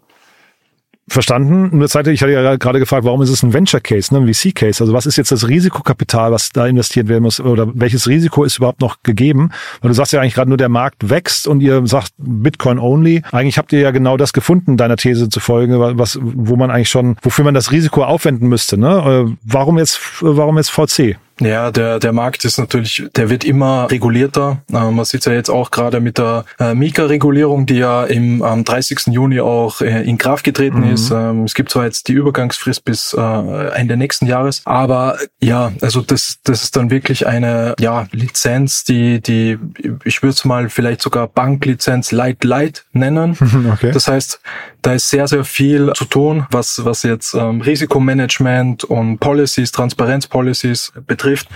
verstanden. 1.13 1.77
Nur 1.77 1.89
Zeit, 1.89 2.07
ich 2.07 2.23
hatte 2.23 2.33
ja 2.33 2.57
gerade 2.57 2.79
gefragt, 2.79 3.05
warum 3.05 3.23
ist 3.23 3.31
es 3.31 3.43
ein 3.43 3.53
Venture 3.53 3.81
Case, 3.81 4.13
ne, 4.13 4.21
ein 4.21 4.33
VC 4.33 4.55
Case? 4.55 4.83
Also 4.83 4.93
was 4.93 5.07
ist 5.07 5.17
jetzt 5.17 5.33
das 5.33 5.49
Risikokapital, 5.49 6.33
was 6.33 6.51
da 6.51 6.67
investiert 6.67 7.09
werden 7.09 7.23
muss 7.23 7.41
oder 7.41 7.69
welches 7.75 8.09
Risiko 8.09 8.45
ist 8.45 8.59
überhaupt 8.59 8.81
noch 8.81 9.03
gegeben? 9.03 9.51
Weil 9.81 9.89
du 9.89 9.95
sagst 9.95 10.13
ja 10.13 10.21
eigentlich 10.21 10.35
gerade 10.35 10.49
nur, 10.49 10.57
der 10.57 10.69
Markt 10.69 11.11
wächst 11.11 11.47
und 11.47 11.61
ihr 11.61 11.87
sagt 11.87 12.13
Bitcoin 12.19 12.79
only. 12.79 13.23
Eigentlich 13.33 13.59
habt 13.59 13.73
ihr 13.73 13.81
ja 13.81 13.91
genau 13.91 14.17
das 14.17 14.33
gefunden, 14.33 14.77
deiner 14.77 14.97
These 14.97 15.29
zufolge, 15.29 15.79
was, 15.99 16.19
wo 16.21 16.57
man 16.57 16.71
eigentlich 16.71 16.89
schon, 16.89 17.17
wofür 17.23 17.45
man 17.45 17.55
das 17.55 17.73
Risiko 17.73 18.05
aufwenden 18.05 18.49
müsste. 18.49 18.79
Ne? 18.79 19.27
Äh, 19.31 19.37
warum 19.45 19.79
jetzt, 19.79 20.01
warum 20.21 20.57
jetzt 20.57 20.71
VC? 20.71 21.17
Ja, 21.41 21.71
der, 21.71 21.99
der 21.99 22.13
Markt 22.13 22.45
ist 22.45 22.59
natürlich, 22.59 23.05
der 23.17 23.31
wird 23.31 23.45
immer 23.45 23.91
regulierter. 23.91 24.63
Äh, 24.73 24.91
man 24.91 25.05
sieht 25.05 25.25
ja 25.25 25.33
jetzt 25.33 25.51
auch 25.51 25.71
gerade 25.71 26.01
mit 26.01 26.19
der 26.19 26.45
äh, 26.59 26.75
Mika-Regulierung, 26.75 27.67
die 27.67 27.79
ja 27.79 28.05
im, 28.05 28.43
am 28.43 28.65
30. 28.65 29.09
Juni 29.09 29.41
auch 29.41 29.81
äh, 29.81 30.03
in 30.03 30.19
Kraft 30.19 30.45
getreten 30.45 30.81
mhm. 30.81 30.93
ist. 30.93 31.11
Ähm, 31.11 31.45
es 31.45 31.55
gibt 31.55 31.71
zwar 31.71 31.85
jetzt 31.85 32.09
die 32.09 32.13
Übergangsfrist 32.13 32.85
bis 32.85 33.15
äh, 33.15 33.21
Ende 33.21 33.97
nächsten 33.97 34.27
Jahres, 34.27 34.63
aber 34.65 35.19
ja, 35.41 35.73
also 35.81 36.01
das, 36.01 36.39
das 36.45 36.65
ist 36.65 36.77
dann 36.77 36.91
wirklich 36.91 37.27
eine 37.27 37.75
ja, 37.81 38.07
Lizenz, 38.13 38.85
die, 38.85 39.21
die 39.21 39.59
ich 40.05 40.23
würde 40.23 40.35
es 40.35 40.45
mal 40.45 40.69
vielleicht 40.69 41.03
sogar 41.03 41.27
Banklizenz 41.29 42.13
Light 42.13 42.45
Light 42.45 42.85
nennen. 42.93 43.37
Okay. 43.73 43.93
Das 43.93 44.09
heißt, 44.09 44.41
da 44.83 44.95
ist 44.95 45.09
sehr, 45.09 45.29
sehr 45.29 45.45
viel 45.45 45.93
zu 45.95 46.05
tun, 46.05 46.47
was, 46.51 46.85
was 46.85 47.05
jetzt 47.05 47.35
ähm, 47.35 47.61
Risikomanagement 47.61 48.85
und 48.85 49.19
Policies, 49.19 49.73
Transparenzpolicies 49.73 50.93
betrifft. 51.07 51.49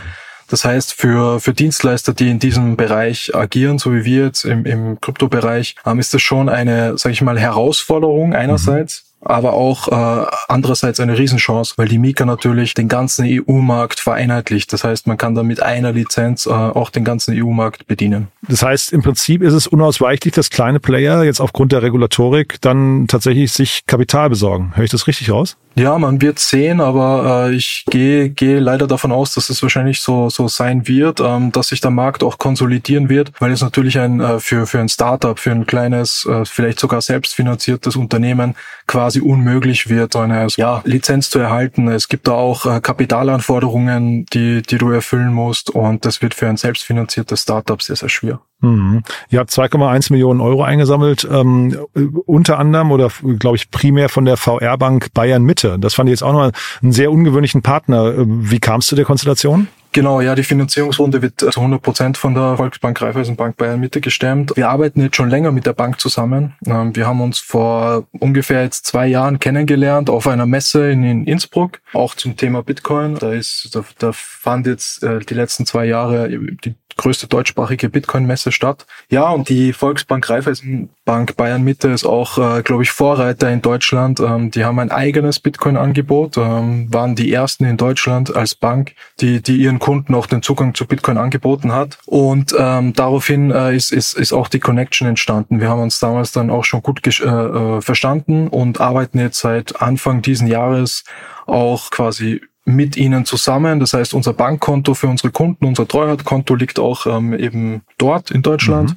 Das 0.49 0.65
heißt, 0.65 0.95
für, 0.95 1.41
für 1.41 1.53
Dienstleister, 1.53 2.15
die 2.15 2.31
in 2.31 2.39
diesem 2.39 2.77
Bereich 2.77 3.35
agieren, 3.35 3.79
so 3.79 3.93
wie 3.93 4.05
wir 4.05 4.27
jetzt 4.27 4.45
im, 4.45 4.65
im 4.65 5.01
Kryptobereich, 5.01 5.75
ähm, 5.85 5.99
ist 5.99 6.15
das 6.15 6.23
schon 6.23 6.49
eine, 6.49 6.97
sage 6.97 7.13
ich 7.13 7.23
mal, 7.23 7.39
Herausforderung 7.39 8.33
einerseits. 8.33 9.03
Mhm 9.03 9.06
aber 9.29 9.53
auch 9.53 9.89
äh, 9.89 10.27
andererseits 10.49 11.01
eine 11.01 11.19
Riesenchance, 11.19 11.75
weil 11.77 11.89
die 11.89 11.99
Mika 11.99 12.25
natürlich 12.25 12.75
den 12.75 12.89
ganzen 12.89 13.27
EU-Markt 13.27 14.01
vereinheitlicht. 14.01 14.73
Das 14.73 14.85
heißt, 14.85 15.07
man 15.07 15.17
kann 15.17 15.35
da 15.35 15.43
mit 15.43 15.63
einer 15.63 15.93
Lizenz 15.93 16.47
äh, 16.47 16.51
auch 16.51 16.91
den 16.91 17.05
ganzen 17.05 17.35
EU-Markt 17.37 17.87
bedienen. 17.87 18.29
Das 18.49 18.63
heißt, 18.63 18.93
im 18.93 19.03
Prinzip 19.03 19.43
ist 19.43 19.55
es 19.55 19.67
unausweichlich, 19.67 20.35
dass 20.35 20.51
kleine 20.51 20.81
Player 20.81 21.25
jetzt 21.25 21.41
aufgrund 21.41 21.73
der 21.73 21.83
Regulatorik 21.83 22.61
dann 22.61 23.07
tatsächlich 23.09 23.53
sich 23.53 23.87
Kapital 23.87 24.29
besorgen. 24.31 24.73
Höre 24.75 24.85
ich 24.85 24.91
das 24.91 25.07
richtig 25.07 25.31
raus? 25.31 25.57
Ja, 25.79 25.99
man 25.99 26.23
wird 26.23 26.39
sehen, 26.39 26.81
aber 26.81 27.49
äh, 27.51 27.55
ich 27.55 27.85
gehe 27.91 28.31
gehe 28.31 28.61
leider 28.61 28.87
davon 28.87 29.13
aus, 29.13 29.35
dass 29.35 29.51
es 29.51 29.63
wahrscheinlich 29.63 30.01
so 30.01 30.31
so 30.31 30.49
sein 30.49 30.89
wird, 30.89 31.21
ähm, 31.21 31.53
dass 31.53 31.69
sich 31.69 31.83
der 31.83 31.91
Markt 31.91 32.23
auch 32.23 32.39
konsolidieren 32.39 33.11
wird, 33.11 33.31
weil 33.41 33.53
es 33.53 33.61
natürlich 33.61 33.99
ein 33.99 34.21
äh, 34.21 34.41
für 34.41 34.67
für 34.67 34.81
ein 34.81 34.89
Startup, 34.89 35.39
für 35.39 35.51
ein 35.51 35.67
kleines, 35.67 36.25
äh, 36.25 36.47
vielleicht 36.47 36.81
sogar 36.81 37.03
selbstfinanziertes 37.03 37.95
Unternehmen 37.95 38.55
quasi 38.87 39.21
unmöglich 39.21 39.91
wird, 39.91 40.17
eine 40.17 40.47
ja, 40.57 40.81
Lizenz 40.87 41.29
zu 41.29 41.41
erhalten. 41.41 41.89
Es 41.89 42.09
gibt 42.09 42.27
da 42.27 42.33
auch 42.33 42.65
äh, 42.65 42.81
Kapitalanforderungen, 42.81 44.25
die 44.33 44.63
die 44.63 44.79
du 44.79 44.91
erfüllen 44.91 45.35
musst 45.35 45.69
und 45.69 46.07
das 46.07 46.23
wird 46.23 46.33
für 46.33 46.49
ein 46.49 46.57
selbstfinanziertes 46.57 47.43
Startup 47.43 47.83
sehr 47.83 47.97
sehr 47.97 48.09
schwer. 48.09 48.41
Mhm. 48.61 49.03
Ihr 49.29 49.39
habt 49.39 49.51
2,1 49.51 50.13
Millionen 50.13 50.41
Euro 50.41 50.63
eingesammelt, 50.63 51.29
ähm, 51.31 51.79
unter 52.27 52.59
anderem 52.59 52.91
oder 52.91 53.11
glaube 53.39 53.57
ich 53.57 53.71
primär 53.71 54.09
von 54.09 54.25
der 54.25 54.37
VR-Bank 54.37 55.13
Bayern 55.13 55.43
Mitte. 55.43 55.79
Das 55.79 55.95
fand 55.95 56.09
ich 56.09 56.13
jetzt 56.13 56.23
auch 56.23 56.33
nochmal 56.33 56.53
einen 56.83 56.93
sehr 56.93 57.13
ungewöhnlichen 57.13 57.63
Partner. 57.63 58.15
Wie 58.17 58.61
kamst 58.61 58.91
du 58.91 58.97
der 58.97 59.05
Konstellation? 59.05 59.69
Genau, 59.97 60.21
ja, 60.21 60.35
die 60.35 60.43
Finanzierungsrunde 60.43 61.23
wird 61.23 61.41
zu 61.41 61.49
100 61.59 61.81
Prozent 61.81 62.19
von 62.19 62.35
der 62.35 62.59
Volksbank 62.59 63.01
Raiffeisenbank 63.01 63.57
Bayern 63.57 63.81
Mitte 63.81 64.03
gestemmt. 64.03 64.53
Wir 64.55 64.69
arbeiten 64.69 65.01
jetzt 65.01 65.17
schon 65.17 65.31
länger 65.31 65.53
mit 65.53 65.65
der 65.65 65.73
Bank 65.73 66.01
zusammen. 66.01 66.53
Ähm, 66.67 66.95
wir 66.95 67.07
haben 67.07 67.23
uns 67.23 67.39
vor 67.39 68.07
ungefähr 68.13 68.63
jetzt 68.63 68.85
zwei 68.85 69.07
Jahren 69.07 69.39
kennengelernt 69.39 70.11
auf 70.11 70.27
einer 70.27 70.45
Messe 70.45 70.91
in 70.91 71.27
Innsbruck, 71.27 71.81
auch 71.95 72.15
zum 72.15 72.37
Thema 72.37 72.63
Bitcoin. 72.63 73.15
Da 73.15 73.33
ist, 73.33 73.71
da, 73.73 73.87
da 73.99 74.11
fand 74.13 74.67
jetzt 74.67 75.03
äh, 75.03 75.21
die 75.21 75.33
letzten 75.33 75.65
zwei 75.65 75.87
Jahre 75.87 76.29
die 76.29 76.75
größte 76.97 77.27
deutschsprachige 77.27 77.89
Bitcoin-Messe 77.89 78.53
statt. 78.53 78.87
Ja, 79.11 79.29
und 79.31 79.49
die 79.49 79.73
Volksbank 79.73 80.29
Raiffeisenbank 80.29 81.37
Bayern 81.37 81.63
Mitte 81.63 81.89
ist 81.89 82.05
auch, 82.05 82.39
äh, 82.39 82.63
glaube 82.63 82.83
ich, 82.83 82.91
Vorreiter 82.91 83.51
in 83.51 83.63
Deutschland. 83.63 84.21
Ähm, 84.21 84.51
die 84.51 84.65
haben 84.65 84.79
ein 84.79 84.91
eigenes 84.91 85.41
Bitcoin-Angebot, 85.41 86.39
ähm, 86.39 86.93
waren 86.93 87.15
die 87.15 87.33
ersten 87.33 87.65
in 87.65 87.77
Deutschland 87.77 88.35
als 88.35 88.55
Bank, 88.55 88.95
die, 89.21 89.43
die 89.43 89.57
ihren 89.57 89.79
Kunden 89.87 90.17
auch 90.17 90.27
den 90.27 90.43
Zugang 90.43 90.75
zu 90.75 90.85
Bitcoin 90.85 91.17
angeboten 91.17 91.71
hat. 91.71 91.99
Und 92.07 92.53
ähm, 92.59 92.93
daraufhin 92.93 93.53
äh, 93.53 93.77
ist, 93.77 93.93
ist, 93.93 94.15
ist 94.15 94.33
auch 94.33 94.49
die 94.49 94.59
Connection 94.59 95.07
entstanden. 95.07 95.61
Wir 95.61 95.69
haben 95.69 95.81
uns 95.81 96.01
damals 96.01 96.33
dann 96.33 96.51
auch 96.51 96.65
schon 96.65 96.83
gut 96.83 97.07
äh, 97.07 97.25
äh, 97.25 97.81
verstanden 97.81 98.49
und 98.49 98.81
arbeiten 98.81 99.21
jetzt 99.21 99.39
seit 99.39 99.81
Anfang 99.81 100.23
diesen 100.23 100.49
Jahres 100.49 101.05
auch 101.47 101.91
quasi 101.93 102.41
mit 102.65 102.97
ihnen 102.97 103.27
zusammen. 103.27 103.79
Das 103.79 103.93
heißt, 103.93 104.13
unser 104.13 104.33
Bankkonto 104.33 104.95
für 104.95 105.07
unsere 105.07 105.31
Kunden, 105.31 105.65
unser 105.65 105.87
Treuhandkonto 105.87 106.57
liegt 106.57 106.81
auch 106.81 107.07
ähm, 107.07 107.33
eben 107.33 107.83
dort 107.97 108.33
in 108.33 108.43
Deutschland. 108.43 108.91
Mhm. 108.91 108.97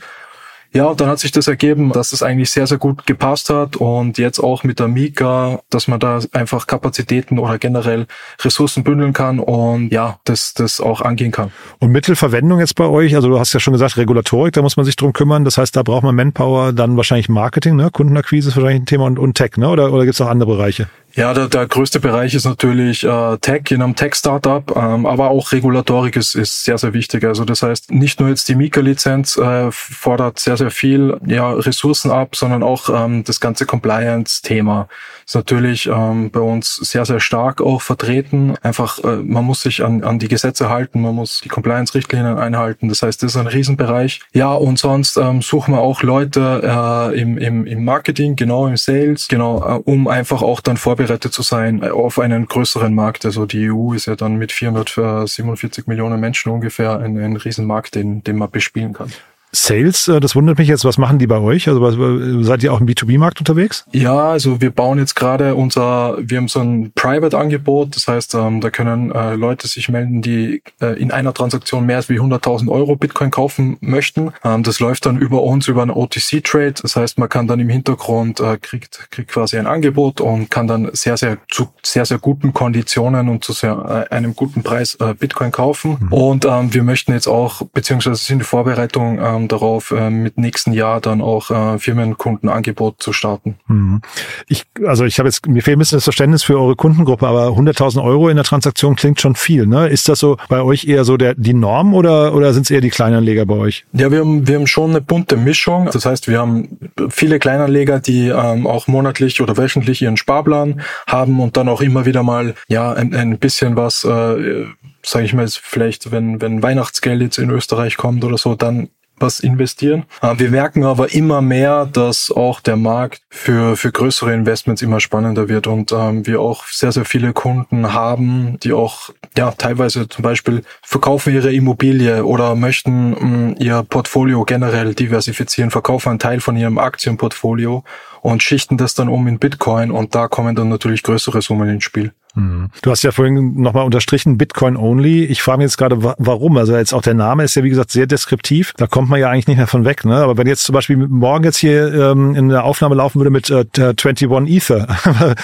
Ja, 0.72 0.86
und 0.86 1.02
dann 1.02 1.10
hat 1.10 1.18
sich 1.18 1.32
das 1.32 1.48
ergeben, 1.48 1.92
dass 1.92 2.14
es 2.14 2.22
eigentlich 2.22 2.52
sehr, 2.52 2.68
sehr 2.68 2.78
gut 2.78 3.08
gepasst 3.08 3.50
hat 3.50 3.76
und 3.76 4.20
jetzt 4.20 4.40
auch 4.40 4.64
mit 4.64 4.80
der 4.80 4.88
Mika, 4.88 5.62
dass 5.72 5.88
man 5.88 6.00
da 6.00 6.20
einfach 6.32 6.68
Kapazitäten 6.68 7.40
oder 7.40 7.58
generell 7.58 8.06
Ressourcen 8.40 8.84
bündeln 8.84 9.14
kann 9.14 9.40
und 9.40 9.90
ja, 9.92 10.20
das, 10.26 10.54
das 10.54 10.80
auch 10.80 11.02
angehen 11.02 11.32
kann. 11.32 11.52
Und 11.80 11.92
Mittelverwendung 11.92 12.60
jetzt 12.60 12.76
bei 12.76 12.86
euch, 12.86 13.16
also 13.16 13.30
du 13.30 13.40
hast 13.40 13.52
ja 13.54 13.60
schon 13.60 13.74
gesagt, 13.74 13.98
Regulatorik, 13.98 14.54
da 14.54 14.62
muss 14.62 14.78
man 14.78 14.86
sich 14.86 14.96
drum 14.96 15.12
kümmern. 15.12 15.44
Das 15.44 15.58
heißt, 15.58 15.76
da 15.76 15.82
braucht 15.82 16.04
man 16.04 16.14
Manpower, 16.14 16.72
dann 16.72 16.98
wahrscheinlich 16.98 17.30
Marketing, 17.30 17.76
ne? 17.76 17.90
Kundenakquise 17.92 18.50
ist 18.50 18.56
wahrscheinlich 18.56 18.84
ein 18.84 18.86
Thema 18.86 19.06
und, 19.06 19.18
und 19.18 19.34
Tech, 19.34 19.58
ne? 19.58 19.70
Oder, 19.70 19.92
oder 19.92 20.04
gibt 20.04 20.14
es 20.14 20.22
auch 20.22 20.30
andere 20.30 20.52
Bereiche? 20.52 20.88
Ja, 21.16 21.34
der, 21.34 21.48
der 21.48 21.68
größte 21.68 22.00
Bereich 22.00 22.36
ist 22.36 22.46
natürlich 22.46 23.04
äh, 23.04 23.38
Tech 23.38 23.72
in 23.72 23.82
einem 23.82 23.96
Tech-Startup, 23.96 24.75
ähm, 24.75 25.06
aber 25.06 25.30
auch 25.32 25.51
Regulatorik 25.51 26.16
ist, 26.16 26.36
ist 26.36 26.63
sehr, 26.63 26.78
sehr 26.78 26.94
wichtig. 26.94 27.24
Also 27.24 27.46
das 27.46 27.63
heißt, 27.63 27.92
nicht 27.92 28.20
nur 28.20 28.30
jetzt 28.30 28.48
die 28.48 28.56
Mika-Lizenz 28.56 29.38
äh, 29.38 29.72
fordert 29.72 30.39
sehr, 30.39 30.56
sehr 30.56 30.72
viel 30.72 31.18
ja, 31.25 31.51
Ressourcen 31.51 32.12
ab, 32.12 32.36
sondern 32.36 32.62
auch 32.62 32.89
ähm, 32.89 33.24
das 33.24 33.39
ganze 33.39 33.66
Compliance-Thema 33.66 34.88
ist 35.25 35.36
natürlich 35.36 35.88
ähm, 35.88 36.32
bei 36.32 36.39
uns 36.39 36.75
sehr, 36.75 37.06
sehr 37.06 37.20
stark 37.20 37.62
auch 37.62 37.82
vertreten. 37.82 38.56
Einfach, 38.63 38.98
äh, 39.04 39.18
man 39.18 39.46
muss 39.46 39.62
sich 39.62 39.84
an, 39.84 40.04
an 40.04 40.20
die 40.20 40.28
Gesetze 40.28 40.70
halten, 40.70 41.01
man 41.01 41.16
muss 41.16 41.42
die 41.42 41.50
Compliance-Richtlinien 41.50 42.38
einhalten. 42.38 42.89
Das 42.89 43.04
heißt, 43.04 43.22
das 43.22 43.32
ist 43.32 43.38
ein 43.38 43.48
Riesenbereich. 43.48 44.22
Ja, 44.34 44.54
und 44.54 44.80
sonst 44.80 45.18
ähm, 45.18 45.42
suchen 45.42 45.74
wir 45.74 45.82
auch 45.82 46.01
Leute 46.01 46.62
äh, 46.63 47.20
im, 47.20 47.38
im, 47.38 47.68
im 47.68 47.86
Marketing, 47.86 48.36
genau 48.36 48.68
im 48.68 48.78
Sales, 48.78 49.28
genau, 49.28 49.63
äh, 49.63 49.82
um 49.86 50.08
einfach 50.08 50.42
auch 50.42 50.62
dann 50.62 50.78
vor 50.78 50.99
vorbereitet 51.00 51.32
zu 51.32 51.44
sein 51.44 51.82
auf 51.84 52.20
einen 52.20 52.46
größeren 52.46 52.94
Markt. 52.94 53.25
Also 53.25 53.46
die 53.46 53.72
EU 53.72 53.94
ist 53.94 54.08
ja 54.08 54.15
dann 54.15 54.36
mit 54.36 54.51
447 54.51 55.88
Millionen 55.88 56.20
Menschen 56.20 56.51
ungefähr 56.51 57.00
ein, 57.00 57.18
ein 57.18 57.38
Riesenmarkt, 57.38 57.96
den, 57.96 58.22
den 58.24 58.38
man 58.38 58.51
bespielen 58.51 58.94
kann. 58.94 59.12
Sales, 59.51 60.08
äh, 60.08 60.20
das 60.20 60.36
wundert 60.36 60.58
mich 60.58 60.68
jetzt, 60.68 60.86
was 60.86 60.98
machen 60.98 61.20
die 61.20 61.27
bei 61.27 61.39
euch? 61.39 61.68
Also 61.68 62.44
seid 62.44 62.63
ihr 62.63 62.74
auch 62.74 62.79
im 62.79 62.88
B2B-Markt 62.88 63.39
unterwegs? 63.39 63.86
Ja, 63.91 64.29
also 64.29 64.62
wir 64.62 64.72
bauen 64.72 65.00
jetzt 65.00 65.15
gerade 65.15 65.56
unser, 65.56 66.18
wir 66.20 66.38
haben 66.38 66.48
so 66.48 66.60
ein 66.60 66.91
Private-Angebot, 66.94 67.96
das 67.96 68.08
heißt, 68.08 68.36
ähm, 68.36 68.62
da 68.62 68.70
können 68.70 69.12
äh, 69.12 69.36
Leute 69.36 69.68
sich 69.68 69.89
melden, 69.89 70.22
die 70.22 70.62
äh, 70.82 71.00
in 71.00 71.12
einer 71.12 71.34
Transaktion 71.34 71.86
mehr 71.86 71.98
als 71.98 72.10
wie 72.10 72.20
100.000 72.20 72.70
Euro 72.70 72.96
Bitcoin 72.96 73.32
kaufen 73.32 73.77
möchten. 73.82 74.32
Ähm, 74.44 74.63
das 74.63 74.79
läuft 74.79 75.06
dann 75.06 75.18
über 75.18 75.44
uns, 75.44 75.68
über 75.68 75.82
einen 75.82 75.91
OTC-Trade, 75.91 76.75
das 76.82 76.96
heißt, 76.96 77.18
man 77.18 77.29
kann 77.29 77.48
dann 77.48 77.60
im 77.60 77.70
Hintergrund, 77.70 78.39
äh, 78.39 78.58
kriegt, 78.58 79.10
kriegt 79.12 79.32
quasi 79.32 79.58
ein 79.58 79.68
Angebot 79.68 80.22
und 80.22 80.50
kann 80.50 80.68
dann 80.68 80.89
sehr, 80.94 81.18
sehr 81.18 81.38
zu 81.50 81.70
sehr, 81.84 82.06
sehr 82.06 82.20
guten 82.20 82.53
Konditionen 82.53 83.29
und 83.29 83.44
zu 83.44 83.53
sehr, 83.53 84.08
äh, 84.12 84.13
einem 84.13 84.36
guten 84.36 84.63
Preis 84.63 84.96
äh, 84.96 85.13
Bitcoin 85.13 85.51
kaufen. 85.51 85.98
Mhm. 86.00 86.13
Und 86.13 86.46
ähm, 86.46 86.74
wir 86.74 86.84
möchten 86.84 87.13
jetzt 87.13 87.27
auch, 87.27 87.62
beziehungsweise 87.74 88.24
sind 88.24 88.39
die 88.39 88.46
Vorbereitung, 88.46 89.20
ähm, 89.39 89.48
darauf, 89.48 89.91
äh, 89.91 90.10
mit 90.10 90.38
nächsten 90.38 90.74
Jahr 90.74 91.01
dann 91.01 91.22
auch 91.22 91.51
äh, 91.51 91.79
Firmenkundenangebot 91.79 93.01
zu 93.01 93.13
starten. 93.13 93.55
Mhm. 93.67 94.01
Ich, 94.48 94.65
also 94.86 95.05
ich 95.05 95.19
habe 95.19 95.29
jetzt, 95.29 95.48
mir 95.48 95.62
fehlt 95.62 95.77
ein 95.77 95.79
bisschen 95.79 95.98
das 95.98 96.03
Verständnis 96.03 96.43
für 96.43 96.60
eure 96.60 96.75
Kundengruppe, 96.75 97.27
aber 97.27 97.48
100.000 97.48 98.03
Euro 98.03 98.29
in 98.29 98.36
der 98.36 98.46
Transaktion 98.46 98.96
klingt 98.96 99.19
schon 99.22 99.36
viel. 99.36 99.65
Ne? 99.65 99.88
Ist 99.88 100.10
das 100.10 100.19
so 100.19 100.38
bei 100.50 100.62
euch 100.62 100.86
eher 100.86 101.03
so 101.03 101.17
der, 101.17 101.36
die 101.36 101.53
Norm 101.53 101.93
oder, 101.93 102.34
oder 102.34 102.53
sind 102.53 102.63
es 102.63 102.72
eher 102.72 102.81
die 102.81 102.89
Kleinanleger 102.89 103.46
bei 103.46 103.55
euch? 103.55 103.86
Ja, 103.93 104.12
wir 104.12 104.19
haben, 104.19 104.48
wir 104.48 104.55
haben 104.55 104.67
schon 104.67 104.91
eine 104.91 105.01
bunte 105.01 105.38
Mischung. 105.38 105.89
Das 105.91 106.05
heißt, 106.05 106.27
wir 106.27 106.39
haben 106.39 106.79
viele 107.10 107.39
Kleinanleger, 107.39 108.00
die 108.00 108.27
ähm, 108.27 108.67
auch 108.67 108.88
monatlich 108.88 109.41
oder 109.41 109.58
wöchentlich 109.58 110.01
ihren 110.01 110.17
Sparplan 110.17 110.81
haben 111.08 111.39
und 111.39 111.58
dann 111.58 111.69
auch 111.69 111.81
immer 111.81 112.05
wieder 112.05 112.24
mal 112.24 112.55
ja 112.67 112.93
ein, 112.93 113.13
ein 113.13 113.38
bisschen 113.38 113.75
was 113.75 114.03
äh, 114.03 114.65
sage 115.05 115.25
ich 115.25 115.34
mal, 115.34 115.48
vielleicht, 115.48 116.12
wenn, 116.12 116.41
wenn 116.41 116.62
Weihnachtsgeld 116.62 117.22
jetzt 117.22 117.38
in 117.38 117.50
Österreich 117.50 117.98
kommt 117.98 118.24
oder 118.24 118.38
so, 118.38 118.55
dann 118.55 118.89
was 119.20 119.40
investieren. 119.40 120.06
Äh, 120.22 120.36
wir 120.38 120.50
merken 120.50 120.84
aber 120.84 121.14
immer 121.14 121.42
mehr, 121.42 121.86
dass 121.86 122.32
auch 122.32 122.60
der 122.60 122.76
Markt 122.76 123.22
für, 123.30 123.76
für 123.76 123.92
größere 123.92 124.34
Investments 124.34 124.82
immer 124.82 125.00
spannender 125.00 125.50
wird 125.50 125.68
und 125.68 125.92
ähm, 125.92 126.26
wir 126.26 126.42
auch 126.42 126.66
sehr, 126.66 126.92
sehr 126.92 127.06
viele 127.06 127.34
Kunden 127.34 127.94
haben, 127.94 128.58
die 128.64 128.74
auch 128.74 129.10
ja 129.38 129.52
teilweise 129.52 130.08
zum 130.08 130.24
Beispiel 130.24 130.64
verkaufen 130.82 131.34
ihre 131.34 131.54
Immobilie 131.54 132.26
oder 132.26 132.56
möchten 132.56 133.12
mm, 133.52 133.56
ihr 133.60 133.84
Portfolio 133.84 134.44
generell 134.44 134.94
diversifizieren, 134.94 135.72
verkaufen 135.72 136.10
einen 136.10 136.20
Teil 136.20 136.40
von 136.40 136.58
ihrem 136.58 136.78
Aktienportfolio 136.78 137.84
und 138.22 138.44
schichten 138.44 138.78
das 138.78 138.96
dann 138.96 139.10
um 139.10 139.28
in 139.28 139.40
Bitcoin 139.40 139.92
und 139.92 140.16
da 140.16 140.28
kommen 140.28 140.56
dann 140.56 140.70
natürlich 140.70 141.04
größere 141.04 141.42
Summen 141.42 141.70
ins 141.70 141.84
Spiel. 141.84 142.14
Mhm. 142.36 142.70
Du 142.82 142.92
hast 142.92 143.04
ja 143.04 143.12
vorhin 143.12 143.62
nochmal 143.62 143.86
unterstrichen, 143.86 144.38
Bitcoin 144.38 144.78
only. 144.78 145.26
Ich 145.26 145.42
frage 145.42 145.60
mich 145.60 145.66
jetzt 145.66 145.78
gerade, 145.78 146.02
warum? 146.18 146.58
Also 146.58 146.76
jetzt 146.76 146.94
auch 146.94 147.02
der 147.02 147.14
Name 147.14 147.44
ist 147.44 147.56
ja, 147.56 147.64
wie 147.64 147.70
gesagt, 147.70 147.92
sehr 147.92 148.08
deskriptiv. 148.08 148.74
Da 148.78 148.88
kommt 148.88 149.10
man 149.10 149.20
ja 149.20 149.30
eigentlich 149.30 149.48
nicht 149.48 149.58
mehr 149.58 149.68
von 149.68 149.86
weg. 149.86 150.06
Ne? 150.06 150.16
Aber 150.16 150.38
wenn 150.38 150.48
jetzt 150.48 150.64
zum 150.64 150.74
Beispiel 150.74 150.98
morgen 150.98 151.44
jetzt 151.44 151.58
hier 151.58 151.94
ähm, 151.94 152.36
in 152.36 152.50
der 152.50 152.64
Aufnahme 152.64 152.96
laufen 152.96 153.20
würde 153.20 153.32
mit 153.32 153.50
äh, 153.50 153.66
21 153.78 154.30
Ether 154.48 154.88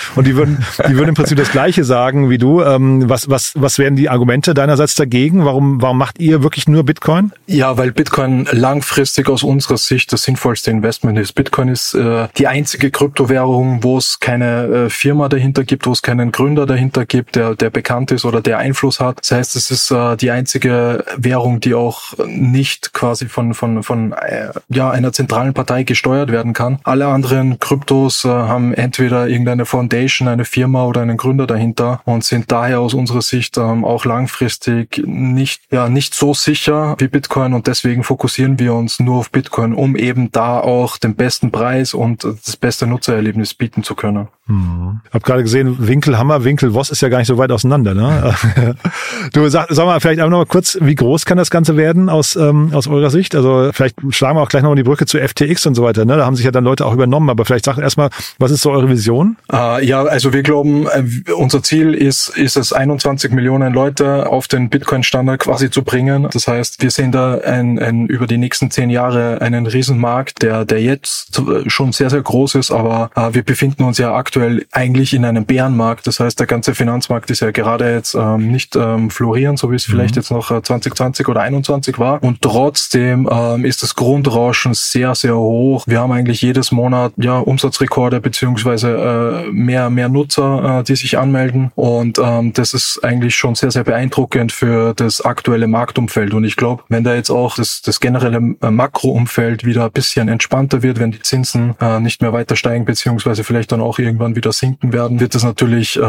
und 0.16 0.28
die 0.28 0.36
würden, 0.36 0.64
die 0.88 0.96
würden 0.96 1.10
im 1.10 1.16
Prinzip 1.16 1.38
das 1.38 1.52
Gleiche 1.52 1.84
sagen 1.84 2.30
wie 2.30 2.38
du, 2.38 2.62
ähm, 2.62 3.10
was, 3.10 3.30
was, 3.30 3.54
was 3.56 3.80
wären 3.80 3.96
die 3.96 4.10
Argumente 4.10 4.54
deinerseits 4.54 4.96
dagegen? 4.96 5.46
Warum, 5.46 5.82
warum 5.82 5.98
macht 5.98 6.20
ihr 6.20 6.44
wirklich 6.44 6.68
nur 6.68 6.84
Bitcoin? 6.84 7.32
Ja, 7.48 7.78
weil 7.78 7.92
Bitcoin 7.92 8.48
langfristig 8.52 9.30
aus 9.30 9.44
unserer 9.44 9.78
Sicht 9.78 10.14
das 10.14 10.24
sinnvollste 10.24 10.72
Investment 10.72 11.18
ist. 11.18 11.34
Bitcoin 11.34 11.70
ist 11.70 11.94
äh, 11.96 12.28
die 12.38 12.48
einzige 12.48 12.92
Kryptowährung, 12.92 13.84
wo 13.84 13.98
es 13.98 14.20
keine 14.20 14.66
äh, 14.66 14.90
Firma 14.90 15.30
dahinter 15.30 15.64
gibt, 15.64 15.86
wo 15.86 15.92
es 15.92 16.02
keinen 16.02 16.32
Gründer 16.32 16.66
dahinter 16.66 16.75
dahinter 16.76 17.06
gibt, 17.06 17.36
der, 17.38 17.56
der 17.56 17.70
bekannt 17.70 18.12
ist 18.12 18.26
oder 18.26 18.42
der 18.42 18.58
Einfluss 18.58 19.00
hat. 19.00 19.20
Das 19.22 19.32
heißt, 19.32 19.56
es 19.56 19.72
ist 19.72 19.92
äh, 19.92 20.18
die 20.18 20.32
einzige 20.32 21.06
Währung, 21.16 21.62
die 21.62 21.74
auch 21.74 22.14
nicht 22.28 22.94
quasi 22.94 23.28
von, 23.28 23.54
von, 23.54 23.82
von 23.82 24.12
äh, 24.12 24.50
ja, 24.68 24.92
einer 24.92 25.14
zentralen 25.14 25.54
Partei 25.54 25.84
gesteuert 25.84 26.32
werden 26.32 26.54
kann. 26.54 26.80
Alle 26.84 27.08
anderen 27.08 27.60
Kryptos 27.60 28.26
äh, 28.26 28.28
haben 28.28 28.74
entweder 28.74 29.28
irgendeine 29.28 29.66
Foundation, 29.66 30.28
eine 30.28 30.44
Firma 30.44 30.86
oder 30.86 31.02
einen 31.02 31.16
Gründer 31.16 31.48
dahinter 31.48 32.02
und 32.04 32.26
sind 32.26 32.52
daher 32.52 32.82
aus 32.82 32.94
unserer 32.94 33.22
Sicht 33.22 33.58
ähm, 33.58 33.86
auch 33.86 34.04
langfristig 34.04 35.02
nicht, 35.06 35.62
ja, 35.72 35.88
nicht 35.88 36.14
so 36.14 36.34
sicher 36.34 36.96
wie 37.00 37.08
Bitcoin 37.08 37.54
und 37.54 37.68
deswegen 37.68 38.04
fokussieren 38.04 38.60
wir 38.60 38.74
uns 38.74 39.00
nur 39.00 39.20
auf 39.20 39.32
Bitcoin, 39.32 39.74
um 39.74 39.96
eben 39.96 40.32
da 40.32 40.60
auch 40.60 40.98
den 40.98 41.16
besten 41.16 41.52
Preis 41.52 41.94
und 41.94 42.26
das 42.26 42.58
beste 42.58 42.86
Nutzererlebnis 42.86 43.54
bieten 43.54 43.84
zu 43.84 43.96
können. 43.96 44.28
Hm. 44.48 45.00
Hab 45.12 45.24
gerade 45.24 45.42
gesehen, 45.42 45.88
Winkelhammer, 45.88 46.44
Winkelwoss 46.44 46.92
ist 46.92 47.02
ja 47.02 47.10
gar 47.10 47.18
nicht 47.18 47.28
so 47.28 47.40
weit 47.40 47.52
auseinander. 47.52 47.96
Ne? 47.96 48.36
du 49.34 49.50
sag, 49.50 49.70
sag 49.72 49.86
mal 49.88 50.00
vielleicht 50.00 50.20
einfach 50.20 50.30
noch 50.30 50.38
mal 50.38 50.46
kurz, 50.46 50.78
wie 50.82 50.94
groß 50.94 51.26
kann 51.26 51.36
das 51.36 51.50
Ganze 51.50 51.78
werden 51.78 52.10
aus 52.10 52.36
ähm, 52.36 52.70
aus 52.72 52.88
eurer 52.88 53.10
Sicht? 53.10 53.34
Also 53.34 53.72
vielleicht 53.74 53.96
schlagen 54.10 54.38
wir 54.38 54.44
auch 54.44 54.50
gleich 54.50 54.62
noch 54.62 54.70
mal 54.70 54.76
die 54.76 54.84
Brücke 54.84 55.08
zu 55.08 55.18
FTX 55.18 55.66
und 55.66 55.74
so 55.74 55.82
weiter. 55.82 56.06
Ne? 56.06 56.18
Da 56.18 56.26
haben 56.28 56.36
sich 56.36 56.46
ja 56.46 56.52
dann 56.52 56.64
Leute 56.64 56.86
auch 56.86 56.94
übernommen. 56.94 57.32
Aber 57.32 57.44
vielleicht 57.44 57.66
sagt 57.66 57.80
erstmal, 57.80 58.12
was 58.38 58.52
ist 58.52 58.62
so 58.62 58.70
eure 58.70 58.88
Vision? 58.88 59.38
Uh, 59.52 59.80
ja, 59.82 60.04
also 60.04 60.32
wir 60.32 60.44
glauben, 60.44 60.86
äh, 60.86 61.32
unser 61.32 61.64
Ziel 61.64 61.96
ist 61.96 62.30
ist 62.30 62.56
es 62.56 62.72
21 62.72 63.32
Millionen 63.32 63.74
Leute 63.74 64.30
auf 64.30 64.48
den 64.48 64.70
Bitcoin-Standard 64.70 65.40
quasi 65.40 65.72
zu 65.72 65.84
bringen. 65.84 66.28
Das 66.32 66.48
heißt, 66.48 66.84
wir 66.84 66.92
sehen 66.92 67.12
da 67.12 67.40
ein, 67.40 67.80
ein, 67.80 68.06
über 68.06 68.28
die 68.28 68.38
nächsten 68.38 68.70
zehn 68.70 68.92
Jahre 68.92 69.42
einen 69.42 69.66
Riesenmarkt, 69.66 70.44
der 70.44 70.66
der 70.66 70.84
jetzt 70.84 71.42
schon 71.66 71.94
sehr 71.94 72.12
sehr 72.12 72.22
groß 72.22 72.54
ist. 72.56 72.70
Aber 72.70 73.10
uh, 73.18 73.34
wir 73.34 73.42
befinden 73.42 73.84
uns 73.84 73.98
ja 73.98 74.14
aktuell 74.14 74.35
aktuell 74.36 74.66
eigentlich 74.74 75.14
in 75.14 75.24
einem 75.24 75.46
Bärenmarkt. 75.46 76.08
Das 76.08 76.20
heißt, 76.20 76.38
der 76.38 76.46
ganze 76.46 76.76
Finanzmarkt 76.76 77.32
ist 77.32 77.40
ja 77.40 77.52
gerade 77.52 77.90
jetzt 77.94 78.16
ähm, 78.16 78.52
nicht 78.52 78.76
ähm, 78.76 79.10
florieren, 79.10 79.56
so 79.56 79.72
wie 79.72 79.78
es 79.78 79.88
mhm. 79.88 79.94
vielleicht 79.94 80.18
jetzt 80.18 80.30
noch 80.30 80.48
2020 80.62 81.26
äh, 81.26 81.32
oder 81.32 81.42
21 81.42 82.00
war. 82.00 82.22
Und 82.22 82.42
trotzdem 82.42 83.30
ähm, 83.32 83.64
ist 83.64 83.82
das 83.82 83.96
Grundrauschen 83.96 84.74
sehr, 84.74 85.16
sehr 85.16 85.38
hoch. 85.38 85.86
Wir 85.88 86.02
haben 86.02 86.12
eigentlich 86.12 86.42
jedes 86.42 86.74
Monat 86.74 87.14
ja 87.16 87.38
Umsatzrekorde 87.38 88.20
beziehungsweise 88.20 89.46
äh, 89.48 89.52
mehr, 89.52 89.90
mehr 89.90 90.10
Nutzer, 90.10 90.80
äh, 90.80 90.84
die 90.84 90.98
sich 90.98 91.18
anmelden. 91.18 91.72
Und 91.76 92.20
ähm, 92.20 92.52
das 92.52 92.74
ist 92.74 93.06
eigentlich 93.06 93.36
schon 93.36 93.56
sehr, 93.56 93.72
sehr 93.72 93.86
beeindruckend 93.86 94.52
für 94.52 94.94
das 94.94 95.22
aktuelle 95.22 95.68
Marktumfeld. 95.68 96.34
Und 96.34 96.44
ich 96.44 96.58
glaube, 96.58 96.84
wenn 96.90 97.06
da 97.06 97.16
jetzt 97.16 97.30
auch 97.30 97.56
das, 97.56 97.82
das 97.82 98.02
generelle 98.02 98.56
äh, 98.62 98.70
Makroumfeld 98.70 99.64
wieder 99.64 99.86
ein 99.86 99.92
bisschen 99.92 100.28
entspannter 100.28 100.84
wird, 100.84 101.00
wenn 101.00 101.12
die 101.12 101.22
Zinsen 101.22 101.76
äh, 101.80 102.02
nicht 102.02 102.22
mehr 102.22 102.34
weiter 102.34 102.58
steigen, 102.58 102.84
beziehungsweise 102.84 103.46
vielleicht 103.46 103.72
dann 103.72 103.80
auch 103.80 103.98
irgendwann 103.98 104.25
irgendwann 104.26 104.36
wieder 104.36 104.52
sinken 104.52 104.94
werden, 104.94 105.20
wird 105.20 105.36
es 105.36 105.44
natürlich 105.44 105.98
äh, 105.98 106.02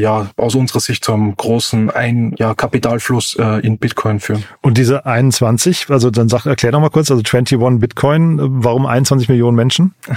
ja 0.00 0.30
aus 0.36 0.54
unserer 0.54 0.80
Sicht 0.80 1.04
zum 1.04 1.36
großen 1.36 1.90
ein 1.90 2.34
ja, 2.38 2.54
Kapitalfluss 2.54 3.36
äh, 3.38 3.66
in 3.66 3.78
Bitcoin 3.78 4.20
führen. 4.20 4.44
Und 4.60 4.78
diese 4.78 5.06
21, 5.06 5.86
also 5.88 6.10
dann 6.10 6.28
sag, 6.28 6.46
erklär 6.46 6.72
doch 6.72 6.80
mal 6.80 6.90
kurz, 6.90 7.10
also 7.10 7.22
21 7.22 7.58
Bitcoin, 7.80 8.38
warum 8.40 8.86
21 8.86 9.28
Millionen 9.28 9.56
Menschen? 9.56 9.94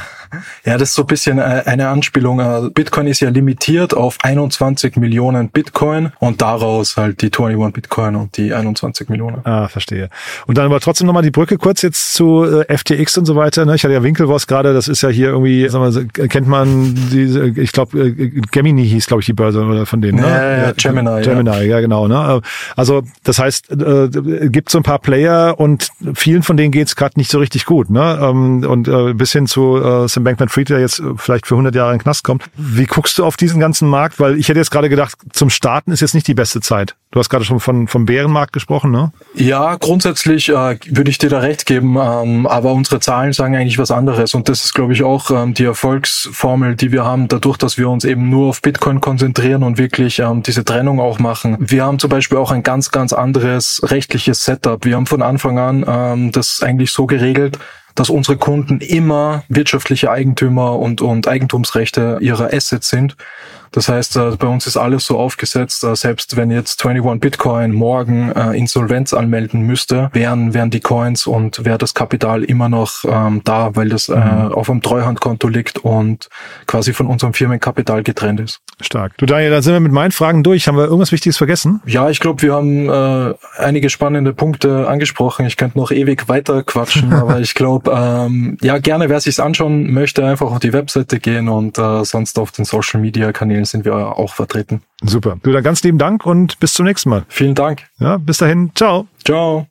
Ja, 0.66 0.78
das 0.78 0.90
ist 0.90 0.96
so 0.96 1.04
ein 1.04 1.08
bisschen 1.08 1.38
äh, 1.38 1.64
eine 1.66 1.88
Anspielung. 1.88 2.42
Äh, 2.42 2.70
Bitcoin 2.74 3.08
ist 3.08 3.22
ja 3.22 3.30
limitiert 3.30 3.94
auf 3.94 4.18
21 4.22 4.98
Millionen 4.98 5.48
Bitcoin 5.48 6.12
und 6.20 6.42
daraus 6.42 6.98
halt 6.98 7.22
die 7.22 7.28
21 7.28 7.72
Bitcoin 7.72 8.18
und 8.18 8.36
die 8.36 8.54
21 8.54 9.08
Millionen. 9.08 9.40
Ah, 9.46 9.70
verstehe. 9.70 10.10
Und 10.46 10.58
dann 10.58 10.66
aber 10.66 10.82
trotzdem 10.82 11.08
nochmal 11.08 11.24
die 11.24 11.32
Brücke 11.32 11.58
kurz 11.58 11.82
jetzt 11.82 12.14
zu 12.14 12.44
äh, 12.44 12.78
FTX 12.78 13.18
und 13.20 13.26
so 13.26 13.38
weiter. 13.38 13.66
Ne? 13.66 13.76
Ich 13.76 13.86
hatte 13.86 13.94
ja 13.94 14.04
Winkelwoss 14.04 14.48
gerade, 14.48 14.74
das 14.74 14.90
ist 14.90 15.02
ja 15.02 15.08
hier 15.08 15.30
irgendwie, 15.30 15.70
sag 15.70 15.80
mal, 15.80 16.28
kennt 16.28 16.50
man 16.50 16.94
diese 17.10 17.37
ich 17.46 17.72
glaube, 17.72 18.00
äh, 18.00 18.42
Gemini 18.52 18.88
hieß, 18.88 19.08
glaube 19.08 19.22
ich, 19.22 19.26
die 19.26 19.34
Börse 19.34 19.64
oder 19.64 19.86
von 19.86 20.02
denen. 20.02 20.20
Ne? 20.20 20.28
Ja, 20.28 20.58
ja, 20.58 20.72
Gemini. 20.72 21.22
Gemini, 21.22 21.50
ja. 21.50 21.62
ja, 21.62 21.80
genau. 21.80 22.08
Ne? 22.08 22.42
Also 22.76 23.04
das 23.24 23.40
heißt, 23.40 23.72
äh, 23.72 24.50
gibt 24.50 24.70
so 24.70 24.80
ein 24.80 24.84
paar 24.84 25.00
Player 25.00 25.60
und 25.60 25.90
vielen 26.14 26.44
von 26.44 26.58
denen 26.58 26.72
geht's 26.72 26.96
gerade 26.96 27.18
nicht 27.18 27.32
so 27.32 27.40
richtig 27.40 27.66
gut. 27.66 27.90
Ne? 27.90 28.20
Ähm, 28.22 28.64
und 28.68 28.88
äh, 28.88 29.14
bis 29.14 29.32
hin 29.32 29.48
zu 29.48 29.78
äh, 29.78 30.08
Sam 30.08 30.24
Bankman-Fried, 30.24 30.70
der 30.70 30.80
jetzt 30.80 31.02
vielleicht 31.18 31.48
für 31.48 31.56
100 31.56 31.74
Jahre 31.76 31.92
in 31.92 31.98
den 31.98 32.04
Knast 32.04 32.24
kommt. 32.24 32.44
Wie 32.56 32.86
guckst 32.86 33.18
du 33.18 33.26
auf 33.26 33.38
diesen 33.38 33.60
ganzen 33.60 33.88
Markt? 33.88 34.20
Weil 34.20 34.38
ich 34.38 34.50
hätte 34.50 34.60
jetzt 34.60 34.72
gerade 34.72 34.90
gedacht, 34.90 35.18
zum 35.32 35.50
Starten 35.50 35.92
ist 35.92 36.02
jetzt 36.02 36.14
nicht 36.14 36.28
die 36.28 36.34
beste 36.34 36.62
Zeit. 36.62 36.96
Du 37.18 37.20
hast 37.22 37.30
gerade 37.30 37.46
schon 37.46 37.60
von, 37.60 37.88
vom 37.88 38.06
Bärenmarkt 38.06 38.54
gesprochen, 38.54 38.92
ne? 38.92 39.12
Ja, 39.34 39.74
grundsätzlich 39.74 40.50
äh, 40.50 40.78
würde 40.86 41.10
ich 41.10 41.18
dir 41.18 41.32
da 41.32 41.40
recht 41.40 41.66
geben, 41.66 41.98
ähm, 42.00 42.46
aber 42.46 42.74
unsere 42.74 43.00
Zahlen 43.00 43.34
sagen 43.34 43.56
eigentlich 43.56 43.80
was 43.80 43.90
anderes 43.90 44.36
und 44.36 44.50
das 44.50 44.66
ist, 44.66 44.76
glaube 44.76 44.94
ich, 44.94 45.02
auch 45.02 45.32
ähm, 45.32 45.56
die 45.56 45.64
Erfolgsformel, 45.64 46.76
die 46.76 46.92
wir 46.92 47.06
haben, 47.06 47.28
dadurch, 47.28 47.58
dass 47.58 47.80
wir 47.80 47.90
uns 47.90 48.06
eben 48.06 48.30
nur 48.30 48.50
auf 48.50 48.62
Bitcoin 48.62 49.02
konzentrieren 49.02 49.64
und 49.64 49.80
wirklich 49.80 50.20
ähm, 50.20 50.44
diese 50.44 50.64
Trennung 50.64 51.00
auch 51.00 51.18
machen. 51.18 51.58
Wir 51.60 51.86
haben 51.86 51.98
zum 51.98 52.12
Beispiel 52.12 52.38
auch 52.38 52.52
ein 52.52 52.62
ganz, 52.62 52.92
ganz 52.92 53.14
anderes 53.14 53.82
rechtliches 53.86 54.46
Setup. 54.46 54.86
Wir 54.86 54.96
haben 54.96 55.08
von 55.08 55.24
Anfang 55.24 55.58
an 55.58 55.86
ähm, 55.88 56.32
das 56.32 56.62
eigentlich 56.62 56.92
so 56.92 57.08
geregelt, 57.08 57.58
dass 57.96 58.12
unsere 58.12 58.38
Kunden 58.38 58.80
immer 58.80 59.44
wirtschaftliche 59.50 60.12
Eigentümer 60.12 60.78
und, 60.78 61.02
und 61.02 61.28
Eigentumsrechte 61.28 62.20
ihrer 62.22 62.54
Assets 62.54 62.90
sind. 62.90 63.18
Das 63.72 63.90
heißt, 63.90 64.18
äh, 64.18 64.32
bei 64.38 64.48
uns 64.48 64.68
ist 64.68 64.78
alles 64.78 65.06
so 65.06 65.18
aufgesetzt, 65.18 65.84
äh, 65.84 65.96
selbst 65.96 66.38
wenn 66.38 66.52
jetzt 66.52 66.86
21 66.86 67.20
Bitcoin 67.20 67.74
morgen 67.74 68.32
äh, 68.32 68.58
Insolvenz 68.58 69.14
anmelden 69.14 69.62
müsste, 69.62 70.10
wären, 70.14 70.54
wären 70.54 70.70
die 70.70 70.80
Coins 70.80 71.28
und 71.28 71.66
wäre 71.66 71.78
das 71.78 71.94
Kapital 71.94 72.44
immer 72.44 72.70
noch 72.70 73.04
ähm, 73.06 73.42
da, 73.44 73.76
weil 73.76 73.90
das 73.90 74.10
äh, 74.10 74.16
mhm. 74.16 74.52
auf 74.54 74.70
einem 74.70 74.82
Treuhandkonto 74.82 75.48
liegt 75.48 75.80
und 75.80 76.30
quasi 76.66 76.94
von 76.94 77.08
unserem 77.08 77.34
Firmenkapital 77.34 78.04
getrennt 78.04 78.40
ist. 78.40 78.62
Stark. 78.80 79.18
Du 79.18 79.26
Daniel, 79.26 79.50
dann 79.50 79.64
sind 79.64 79.74
wir 79.74 79.80
mit 79.80 79.92
meinen 79.92 80.12
Fragen 80.12 80.44
durch. 80.44 80.68
Haben 80.68 80.78
wir 80.78 80.86
irgendwas 80.86 81.12
Wichtiges 81.12 81.38
vergessen? 81.38 81.82
Ja, 81.88 82.10
ich 82.10 82.20
glaube, 82.20 82.44
wir 82.44 82.54
haben 82.54 82.88
äh, 82.88 83.34
einige 83.58 83.90
spannende 83.90 84.34
Punkte 84.34 84.88
angesprochen. 84.88 85.48
Ich 85.48 85.58
könnte 85.58 85.80
noch 85.80 85.90
ewig 85.90 86.30
weiter 86.30 86.62
quatschen, 86.62 87.12
aber 87.14 87.40
ich 87.40 87.56
glaube, 87.56 87.92
ähm, 87.92 88.58
ja, 88.62 88.78
gerne, 88.78 89.10
wer 89.10 89.20
sich's 89.20 89.40
anschauen 89.40 89.92
möchte, 89.92 90.26
einfach 90.26 90.52
auf 90.52 90.60
die 90.60 90.74
Webseite 90.74 91.20
gehen 91.20 91.50
und 91.50 91.80
äh, 91.80 92.06
sonst 92.06 92.38
auf 92.38 92.52
den 92.52 92.66
Social 92.66 93.00
Media 93.00 93.32
Kanälen 93.32 93.57
sind 93.66 93.86
wir 93.86 93.96
auch 93.96 94.34
vertreten. 94.34 94.82
Super. 95.02 95.38
Du 95.44 95.52
dann 95.52 95.64
ganz 95.64 95.84
lieben 95.84 95.98
Dank 95.98 96.26
und 96.26 96.60
bis 96.60 96.74
zum 96.74 96.86
nächsten 96.86 97.10
Mal. 97.10 97.26
Vielen 97.28 97.56
Dank. 97.56 97.88
Ja, 98.00 98.18
bis 98.18 98.38
dahin. 98.38 98.72
Ciao. 98.76 99.08
Ciao. 99.24 99.68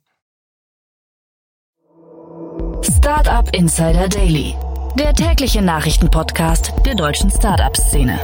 Startup 2.83 3.49
Insider 3.55 4.09
Daily, 4.09 4.55
der 4.99 5.15
tägliche 5.15 5.63
Nachrichtenpodcast 5.63 6.73
der 6.85 6.95
deutschen 6.95 7.31
Startup-Szene. 7.31 8.19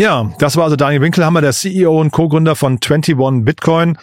Ja, 0.00 0.32
das 0.38 0.56
war 0.56 0.64
also 0.64 0.76
Daniel 0.76 1.02
Winkelhammer, 1.02 1.42
der 1.42 1.52
CEO 1.52 2.00
und 2.00 2.10
Co-Gründer 2.10 2.56
von 2.56 2.78
21 2.82 3.44
Bitcoin. 3.44 3.98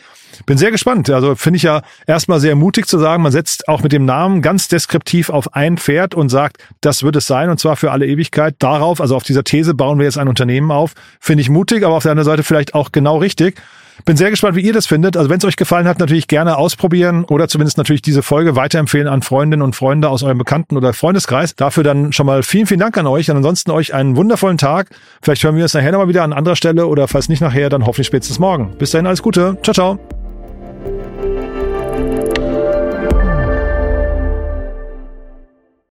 Bin 0.45 0.55
sehr 0.55 0.69
gespannt. 0.69 1.09
Also 1.09 1.33
finde 1.33 1.57
ich 1.57 1.63
ja 1.63 1.81
erstmal 2.05 2.39
sehr 2.39 2.55
mutig 2.55 2.85
zu 2.85 2.99
sagen, 2.99 3.23
man 3.23 3.31
setzt 3.31 3.67
auch 3.67 3.81
mit 3.81 3.93
dem 3.93 4.05
Namen 4.05 4.43
ganz 4.43 4.67
deskriptiv 4.67 5.31
auf 5.31 5.55
ein 5.55 5.79
Pferd 5.79 6.13
und 6.13 6.29
sagt, 6.29 6.57
das 6.81 7.01
wird 7.01 7.15
es 7.15 7.25
sein 7.25 7.49
und 7.49 7.59
zwar 7.59 7.77
für 7.77 7.89
alle 7.89 8.05
Ewigkeit. 8.05 8.57
Darauf, 8.59 9.01
also 9.01 9.15
auf 9.15 9.23
dieser 9.23 9.43
These 9.43 9.73
bauen 9.73 9.97
wir 9.97 10.05
jetzt 10.05 10.19
ein 10.19 10.27
Unternehmen 10.27 10.69
auf. 10.69 10.93
Finde 11.19 11.41
ich 11.41 11.49
mutig, 11.49 11.83
aber 11.83 11.95
auf 11.95 12.03
der 12.03 12.11
anderen 12.11 12.27
Seite 12.27 12.43
vielleicht 12.43 12.75
auch 12.75 12.91
genau 12.91 13.17
richtig. 13.17 13.59
Bin 14.05 14.17
sehr 14.17 14.29
gespannt, 14.29 14.55
wie 14.55 14.61
ihr 14.61 14.73
das 14.73 14.87
findet. 14.87 15.17
Also 15.17 15.29
wenn 15.29 15.37
es 15.37 15.45
euch 15.45 15.55
gefallen 15.55 15.87
hat, 15.87 15.99
natürlich 15.99 16.27
gerne 16.27 16.57
ausprobieren 16.57 17.23
oder 17.25 17.47
zumindest 17.47 17.77
natürlich 17.77 18.01
diese 18.01 18.23
Folge 18.23 18.55
weiterempfehlen 18.55 19.07
an 19.07 19.21
Freundinnen 19.21 19.61
und 19.61 19.75
Freunde 19.75 20.09
aus 20.09 20.23
eurem 20.23 20.37
Bekannten- 20.37 20.77
oder 20.77 20.93
Freundeskreis. 20.93 21.55
Dafür 21.55 21.83
dann 21.83 22.13
schon 22.13 22.25
mal 22.25 22.43
vielen, 22.43 22.67
vielen 22.67 22.79
Dank 22.79 22.97
an 22.97 23.07
euch. 23.07 23.29
Und 23.29 23.37
ansonsten 23.37 23.71
euch 23.71 23.93
einen 23.93 24.15
wundervollen 24.15 24.57
Tag. 24.57 24.89
Vielleicht 25.21 25.43
hören 25.43 25.55
wir 25.55 25.65
es 25.65 25.73
nachher 25.73 25.91
nochmal 25.91 26.07
wieder 26.07 26.23
an 26.23 26.33
anderer 26.33 26.55
Stelle 26.55 26.87
oder 26.87 27.07
falls 27.07 27.29
nicht 27.29 27.41
nachher, 27.41 27.69
dann 27.69 27.85
hoffentlich 27.85 28.07
spätestens 28.07 28.39
morgen. 28.39 28.73
Bis 28.77 28.91
dahin 28.91 29.07
alles 29.07 29.21
Gute. 29.21 29.57
Ciao, 29.61 29.73
ciao. 29.73 30.16